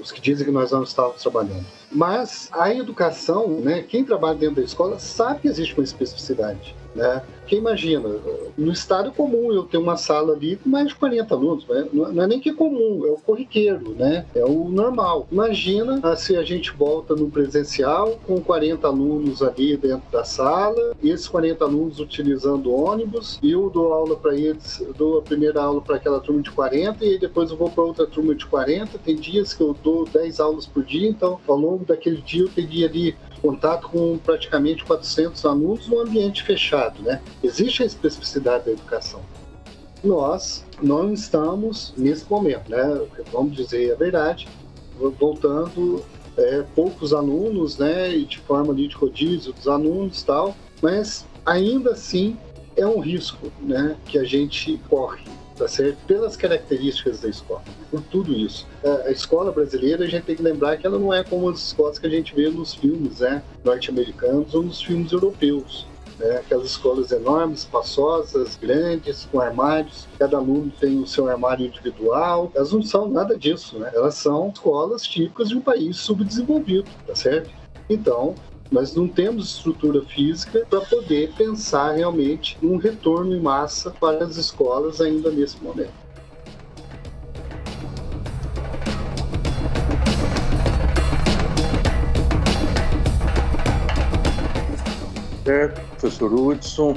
Os 0.04 0.12
que 0.12 0.20
dizem 0.20 0.44
que 0.44 0.52
nós 0.52 0.70
não 0.70 0.82
estávamos 0.82 1.22
trabalhando. 1.22 1.64
Mas 1.90 2.50
a 2.52 2.72
educação, 2.74 3.48
né, 3.60 3.82
quem 3.82 4.04
trabalha 4.04 4.34
dentro 4.36 4.56
da 4.56 4.62
escola 4.62 4.98
sabe 4.98 5.40
que 5.40 5.48
existe 5.48 5.72
uma 5.74 5.82
especificidade. 5.82 6.76
Né? 6.94 7.22
Porque 7.40 7.56
imagina, 7.56 8.08
no 8.56 8.72
estado 8.72 9.10
comum 9.10 9.52
eu 9.52 9.64
tenho 9.64 9.82
uma 9.82 9.96
sala 9.96 10.32
ali 10.32 10.56
com 10.56 10.68
mais 10.68 10.88
de 10.88 10.94
40 10.94 11.34
alunos, 11.34 11.66
né? 11.66 11.86
não 11.92 12.22
é 12.22 12.26
nem 12.26 12.40
que 12.40 12.50
é 12.50 12.54
comum, 12.54 13.04
é 13.04 13.10
o 13.10 13.16
corriqueiro, 13.16 13.94
né? 13.98 14.24
é 14.34 14.44
o 14.44 14.68
normal. 14.68 15.26
Imagina 15.30 15.98
ah, 16.02 16.16
se 16.16 16.36
a 16.36 16.42
gente 16.44 16.70
volta 16.70 17.14
no 17.14 17.28
presencial 17.28 18.18
com 18.26 18.40
40 18.40 18.86
alunos 18.86 19.42
ali 19.42 19.76
dentro 19.76 20.10
da 20.10 20.24
sala, 20.24 20.94
esses 21.02 21.26
40 21.26 21.64
alunos 21.64 21.98
utilizando 21.98 22.72
ônibus, 22.72 23.38
e 23.42 23.50
eu 23.50 23.68
dou 23.68 23.92
aula 23.92 24.16
para 24.16 24.34
eles, 24.34 24.82
dou 24.96 25.18
a 25.18 25.22
primeira 25.22 25.60
aula 25.62 25.80
para 25.80 25.96
aquela 25.96 26.20
turma 26.20 26.42
de 26.42 26.50
40 26.50 27.04
e 27.04 27.18
depois 27.18 27.50
eu 27.50 27.56
vou 27.56 27.70
para 27.70 27.82
outra 27.82 28.06
turma 28.06 28.34
de 28.34 28.46
40. 28.46 28.98
Tem 28.98 29.16
dias 29.16 29.52
que 29.52 29.62
eu 29.62 29.76
dou 29.82 29.93
10 30.02 30.40
aulas 30.40 30.66
por 30.66 30.82
dia, 30.82 31.08
então 31.08 31.38
ao 31.46 31.56
longo 31.56 31.84
daquele 31.84 32.20
dia 32.20 32.42
eu 32.42 32.48
teria 32.48 32.88
ali 32.88 33.16
contato 33.40 33.88
com 33.88 34.18
praticamente 34.18 34.82
400 34.84 35.44
alunos 35.44 35.86
no 35.86 36.00
ambiente 36.00 36.42
fechado, 36.42 37.02
né? 37.02 37.20
Existe 37.42 37.82
a 37.82 37.86
especificidade 37.86 38.64
da 38.64 38.72
educação. 38.72 39.20
Nós 40.02 40.64
não 40.82 41.12
estamos 41.12 41.94
nesse 41.96 42.28
momento, 42.28 42.70
né? 42.70 43.06
Vamos 43.30 43.54
dizer 43.54 43.92
a 43.92 43.96
verdade, 43.96 44.48
voltando 45.18 46.02
é, 46.36 46.64
poucos 46.74 47.12
alunos, 47.12 47.78
né? 47.78 48.16
E 48.16 48.24
de 48.24 48.38
forma 48.38 48.72
ali 48.72 48.88
de 48.88 48.94
rodízio 48.94 49.52
dos 49.52 49.68
alunos 49.68 50.22
tal, 50.22 50.56
mas 50.82 51.26
ainda 51.44 51.90
assim 51.90 52.36
é 52.76 52.86
um 52.86 52.98
risco, 52.98 53.52
né? 53.60 53.96
Que 54.06 54.18
a 54.18 54.24
gente 54.24 54.80
corre 54.88 55.22
tá 55.56 55.68
certo? 55.68 55.96
Pelas 56.06 56.36
características 56.36 57.20
da 57.20 57.28
escola, 57.28 57.62
por 57.90 58.02
tudo 58.02 58.32
isso. 58.32 58.66
A 59.04 59.10
escola 59.10 59.52
brasileira, 59.52 60.04
a 60.04 60.08
gente 60.08 60.24
tem 60.24 60.36
que 60.36 60.42
lembrar 60.42 60.76
que 60.76 60.86
ela 60.86 60.98
não 60.98 61.12
é 61.12 61.22
como 61.22 61.48
as 61.48 61.60
escolas 61.60 61.98
que 61.98 62.06
a 62.06 62.10
gente 62.10 62.34
vê 62.34 62.48
nos 62.48 62.74
filmes, 62.74 63.20
né, 63.20 63.42
norte-americanos 63.64 64.54
ou 64.54 64.62
nos 64.62 64.82
filmes 64.82 65.12
europeus. 65.12 65.86
Né? 66.18 66.36
Aquelas 66.36 66.66
escolas 66.66 67.10
enormes, 67.10 67.60
espaçosas, 67.60 68.56
grandes, 68.56 69.26
com 69.32 69.40
armários, 69.40 70.06
cada 70.16 70.36
aluno 70.36 70.72
tem 70.78 71.00
o 71.00 71.06
seu 71.06 71.28
armário 71.28 71.66
individual. 71.66 72.52
Elas 72.54 72.72
não 72.72 72.82
são 72.82 73.08
nada 73.08 73.36
disso, 73.36 73.80
né? 73.80 73.90
Elas 73.92 74.14
são 74.14 74.50
escolas 74.50 75.02
típicas 75.02 75.48
de 75.48 75.56
um 75.56 75.60
país 75.60 75.96
subdesenvolvido, 75.96 76.88
tá 77.04 77.16
certo? 77.16 77.50
Então, 77.90 78.36
nós 78.70 78.94
não 78.94 79.06
temos 79.06 79.56
estrutura 79.56 80.02
física 80.02 80.66
para 80.68 80.80
poder 80.80 81.32
pensar 81.34 81.92
realmente 81.92 82.56
um 82.62 82.76
retorno 82.76 83.34
em 83.34 83.40
massa 83.40 83.90
para 83.90 84.24
as 84.24 84.36
escolas 84.36 85.00
ainda 85.00 85.30
nesse 85.30 85.62
momento. 85.62 86.04
Certo, 95.44 95.80
professor 95.90 96.32
Hudson, 96.32 96.96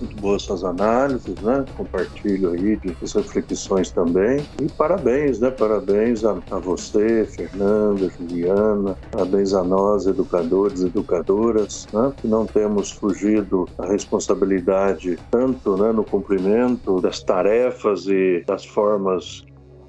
muito 0.00 0.16
boas 0.20 0.42
suas 0.42 0.64
análises, 0.64 1.34
né? 1.42 1.64
Compartilho 1.76 2.52
aí 2.52 2.76
de 2.76 2.94
suas 3.08 3.26
reflexões 3.26 3.90
também. 3.90 4.46
E 4.60 4.70
parabéns, 4.72 5.40
né? 5.40 5.50
Parabéns 5.50 6.24
a, 6.24 6.38
a 6.50 6.58
você, 6.58 7.24
Fernanda, 7.24 8.10
Juliana, 8.18 8.96
parabéns 9.10 9.54
a 9.54 9.62
nós, 9.62 10.06
educadores 10.06 10.82
e 10.82 10.86
educadoras, 10.86 11.86
né? 11.92 12.12
Que 12.16 12.28
não 12.28 12.46
temos 12.46 12.90
fugido 12.90 13.68
da 13.78 13.86
responsabilidade 13.86 15.18
tanto 15.30 15.76
né, 15.76 15.92
no 15.92 16.04
cumprimento 16.04 17.00
das 17.00 17.22
tarefas 17.22 18.06
e 18.06 18.42
das 18.46 18.64
formas 18.64 19.45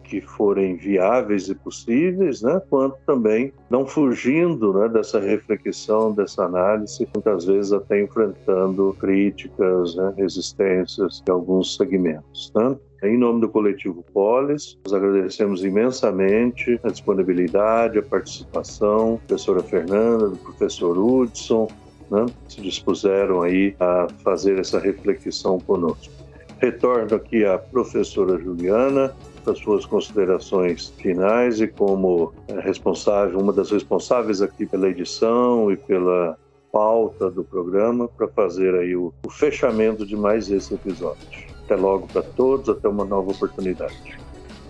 que 0.07 0.21
forem 0.21 0.75
viáveis 0.75 1.49
e 1.49 1.55
possíveis, 1.55 2.41
né, 2.41 2.61
quanto 2.69 2.97
também 3.05 3.51
não 3.69 3.85
fugindo 3.85 4.73
né, 4.73 4.87
dessa 4.87 5.19
reflexão, 5.19 6.13
dessa 6.13 6.45
análise, 6.45 7.07
muitas 7.13 7.45
vezes 7.45 7.73
até 7.73 8.01
enfrentando 8.01 8.95
críticas, 8.99 9.95
né, 9.95 10.13
resistências 10.17 11.21
de 11.25 11.31
alguns 11.31 11.75
segmentos. 11.75 12.51
Né? 12.55 12.75
Em 13.03 13.17
nome 13.17 13.41
do 13.41 13.49
coletivo 13.49 14.03
Polis, 14.13 14.77
nós 14.85 14.93
agradecemos 14.93 15.63
imensamente 15.63 16.79
a 16.83 16.87
disponibilidade, 16.87 17.99
a 17.99 18.03
participação 18.03 19.15
da 19.15 19.27
professora 19.27 19.61
Fernanda, 19.61 20.29
do 20.29 20.37
professor 20.37 20.97
Hudson, 20.97 21.67
né, 22.09 22.25
se 22.47 22.61
dispuseram 22.61 23.41
aí 23.41 23.75
a 23.79 24.07
fazer 24.23 24.57
essa 24.57 24.79
reflexão 24.79 25.59
conosco. 25.59 26.13
Retorno 26.59 27.15
aqui 27.15 27.45
à 27.45 27.57
professora 27.57 28.39
Juliana, 28.39 29.13
as 29.51 29.59
suas 29.59 29.85
considerações 29.85 30.93
finais 30.97 31.61
e 31.61 31.67
como 31.67 32.33
é, 32.47 32.59
responsável, 32.59 33.39
uma 33.39 33.53
das 33.53 33.71
responsáveis 33.71 34.41
aqui 34.41 34.65
pela 34.65 34.89
edição 34.89 35.71
e 35.71 35.77
pela 35.77 36.37
pauta 36.71 37.29
do 37.29 37.43
programa 37.43 38.07
para 38.07 38.27
fazer 38.27 38.75
aí 38.75 38.95
o, 38.95 39.13
o 39.25 39.29
fechamento 39.29 40.05
de 40.05 40.15
mais 40.15 40.49
esse 40.51 40.73
episódio. 40.73 41.27
Até 41.65 41.75
logo 41.75 42.07
para 42.07 42.21
todos, 42.21 42.69
até 42.69 42.87
uma 42.87 43.05
nova 43.05 43.31
oportunidade. 43.31 44.17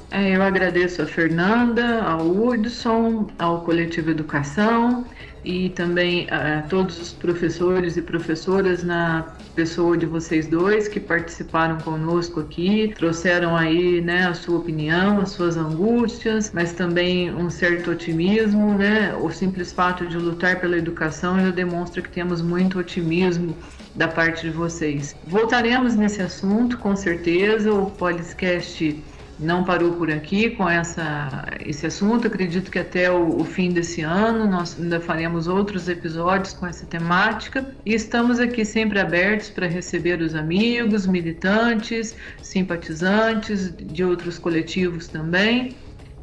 É, 0.09 0.35
eu 0.35 0.41
agradeço 0.41 1.01
a 1.01 1.05
Fernanda, 1.05 2.01
ao 2.01 2.25
Hudson, 2.25 3.27
ao 3.37 3.61
Coletivo 3.61 4.11
Educação 4.11 5.05
e 5.47 5.69
também 5.69 6.27
a 6.29 6.61
todos 6.63 6.99
os 6.99 7.13
professores 7.13 7.95
e 7.95 8.01
professoras 8.01 8.83
na 8.83 9.33
pessoa 9.55 9.97
de 9.97 10.05
vocês 10.05 10.45
dois 10.45 10.89
que 10.89 10.99
participaram 10.99 11.77
conosco 11.77 12.41
aqui, 12.41 12.93
trouxeram 12.97 13.55
aí, 13.55 14.01
né, 14.01 14.27
a 14.27 14.33
sua 14.33 14.57
opinião, 14.59 15.21
as 15.21 15.29
suas 15.29 15.55
angústias, 15.55 16.51
mas 16.53 16.73
também 16.73 17.33
um 17.33 17.49
certo 17.49 17.91
otimismo, 17.91 18.77
né? 18.77 19.15
O 19.15 19.31
simples 19.31 19.71
fato 19.71 20.05
de 20.05 20.17
lutar 20.17 20.59
pela 20.59 20.77
educação 20.77 21.39
já 21.39 21.49
demonstra 21.49 22.01
que 22.01 22.09
temos 22.09 22.41
muito 22.41 22.77
otimismo 22.77 23.55
da 23.95 24.09
parte 24.09 24.47
de 24.47 24.51
vocês. 24.51 25.15
Voltaremos 25.25 25.95
nesse 25.95 26.21
assunto, 26.21 26.77
com 26.77 26.93
certeza. 26.93 27.73
O 27.73 27.89
podcast 27.91 29.01
não 29.39 29.63
parou 29.63 29.93
por 29.93 30.09
aqui 30.09 30.49
com 30.51 30.67
essa, 30.67 31.45
esse 31.63 31.85
assunto. 31.85 32.27
Acredito 32.27 32.71
que 32.71 32.79
até 32.79 33.11
o, 33.11 33.39
o, 33.39 33.43
fim 33.43 33.71
desse 33.71 34.01
ano 34.01 34.49
nós 34.49 34.77
ainda 34.79 34.99
faremos 34.99 35.47
outros 35.47 35.87
episódios 35.87 36.53
com 36.53 36.65
essa 36.65 36.85
temática 36.85 37.65
e 37.85 37.93
estamos 37.93 38.39
aqui 38.39 38.65
sempre 38.65 38.99
abertos 38.99 39.49
para 39.49 39.67
receber 39.67 40.21
os 40.21 40.33
amigos, 40.33 41.05
militantes, 41.05 42.15
simpatizantes 42.41 43.73
de 43.77 44.03
outros 44.03 44.39
coletivos 44.39 45.07
também. 45.07 45.75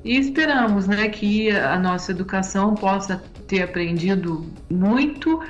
E 0.04 0.18
esperamos 0.18 0.86
né, 0.86 1.08
que 1.08 1.50
a 1.50 1.78
nossa 1.78 2.10
educação 2.10 2.74
possa 2.74 3.22
ter 3.46 3.62
aprendido 3.62 4.44
muito 4.68 5.40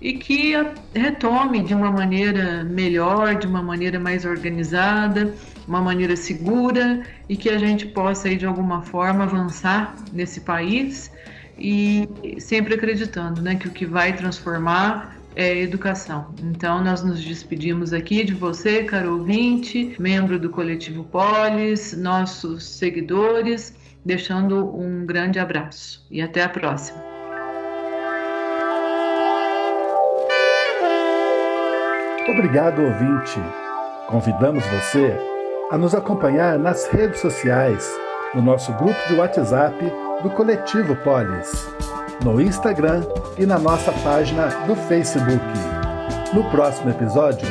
e 0.00 0.12
que 0.12 0.52
retome 0.94 1.62
de 1.62 1.74
uma 1.74 1.90
maneira 1.90 2.62
melhor, 2.62 3.36
de 3.36 3.46
uma 3.46 3.62
maneira 3.62 3.98
mais 3.98 4.24
organizada 4.24 5.34
uma 5.66 5.80
maneira 5.80 6.16
segura 6.16 7.02
e 7.28 7.36
que 7.36 7.48
a 7.48 7.58
gente 7.58 7.86
possa 7.86 8.28
aí, 8.28 8.36
de 8.36 8.46
alguma 8.46 8.82
forma 8.82 9.24
avançar 9.24 9.94
nesse 10.12 10.40
país 10.40 11.10
e 11.58 12.08
sempre 12.38 12.74
acreditando 12.74 13.40
né, 13.40 13.54
que 13.54 13.68
o 13.68 13.70
que 13.70 13.86
vai 13.86 14.12
transformar 14.14 15.16
é 15.36 15.58
educação. 15.58 16.32
Então, 16.42 16.82
nós 16.82 17.02
nos 17.02 17.22
despedimos 17.22 17.92
aqui 17.92 18.24
de 18.24 18.34
você, 18.34 18.84
caro 18.84 19.18
ouvinte, 19.18 19.96
membro 19.98 20.38
do 20.38 20.50
Coletivo 20.50 21.04
Polis, 21.04 21.96
nossos 21.96 22.64
seguidores, 22.64 23.74
deixando 24.04 24.76
um 24.76 25.04
grande 25.04 25.38
abraço 25.38 26.06
e 26.10 26.22
até 26.22 26.42
a 26.42 26.48
próxima. 26.48 27.02
Obrigado, 32.28 32.82
ouvinte. 32.82 33.38
Convidamos 34.08 34.64
você 34.66 35.33
a 35.70 35.78
nos 35.78 35.94
acompanhar 35.94 36.58
nas 36.58 36.86
redes 36.88 37.20
sociais, 37.20 37.90
no 38.34 38.42
nosso 38.42 38.72
grupo 38.74 38.98
de 39.08 39.14
WhatsApp 39.14 39.76
do 40.22 40.30
Coletivo 40.30 40.94
Polis, 40.96 41.68
no 42.22 42.40
Instagram 42.40 43.02
e 43.38 43.46
na 43.46 43.58
nossa 43.58 43.92
página 43.92 44.48
do 44.66 44.76
Facebook. 44.76 45.42
No 46.32 46.44
próximo 46.50 46.90
episódio, 46.90 47.46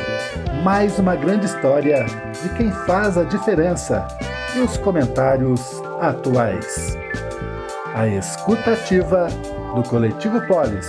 mais 0.62 0.98
uma 0.98 1.16
grande 1.16 1.46
história 1.46 2.04
de 2.42 2.48
quem 2.56 2.70
faz 2.86 3.18
a 3.18 3.24
diferença 3.24 4.06
e 4.54 4.60
os 4.60 4.76
comentários 4.76 5.82
atuais. 6.00 6.96
A 7.94 8.06
escutativa 8.06 9.28
do 9.74 9.82
Coletivo 9.88 10.40
Polis, 10.46 10.86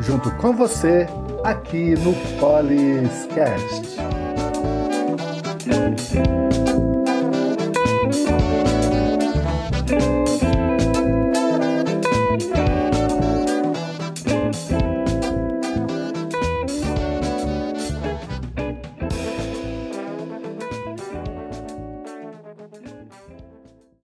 junto 0.00 0.30
com 0.36 0.52
você 0.52 1.06
aqui 1.44 1.94
no 1.96 2.14
Poliscast. 2.38 3.98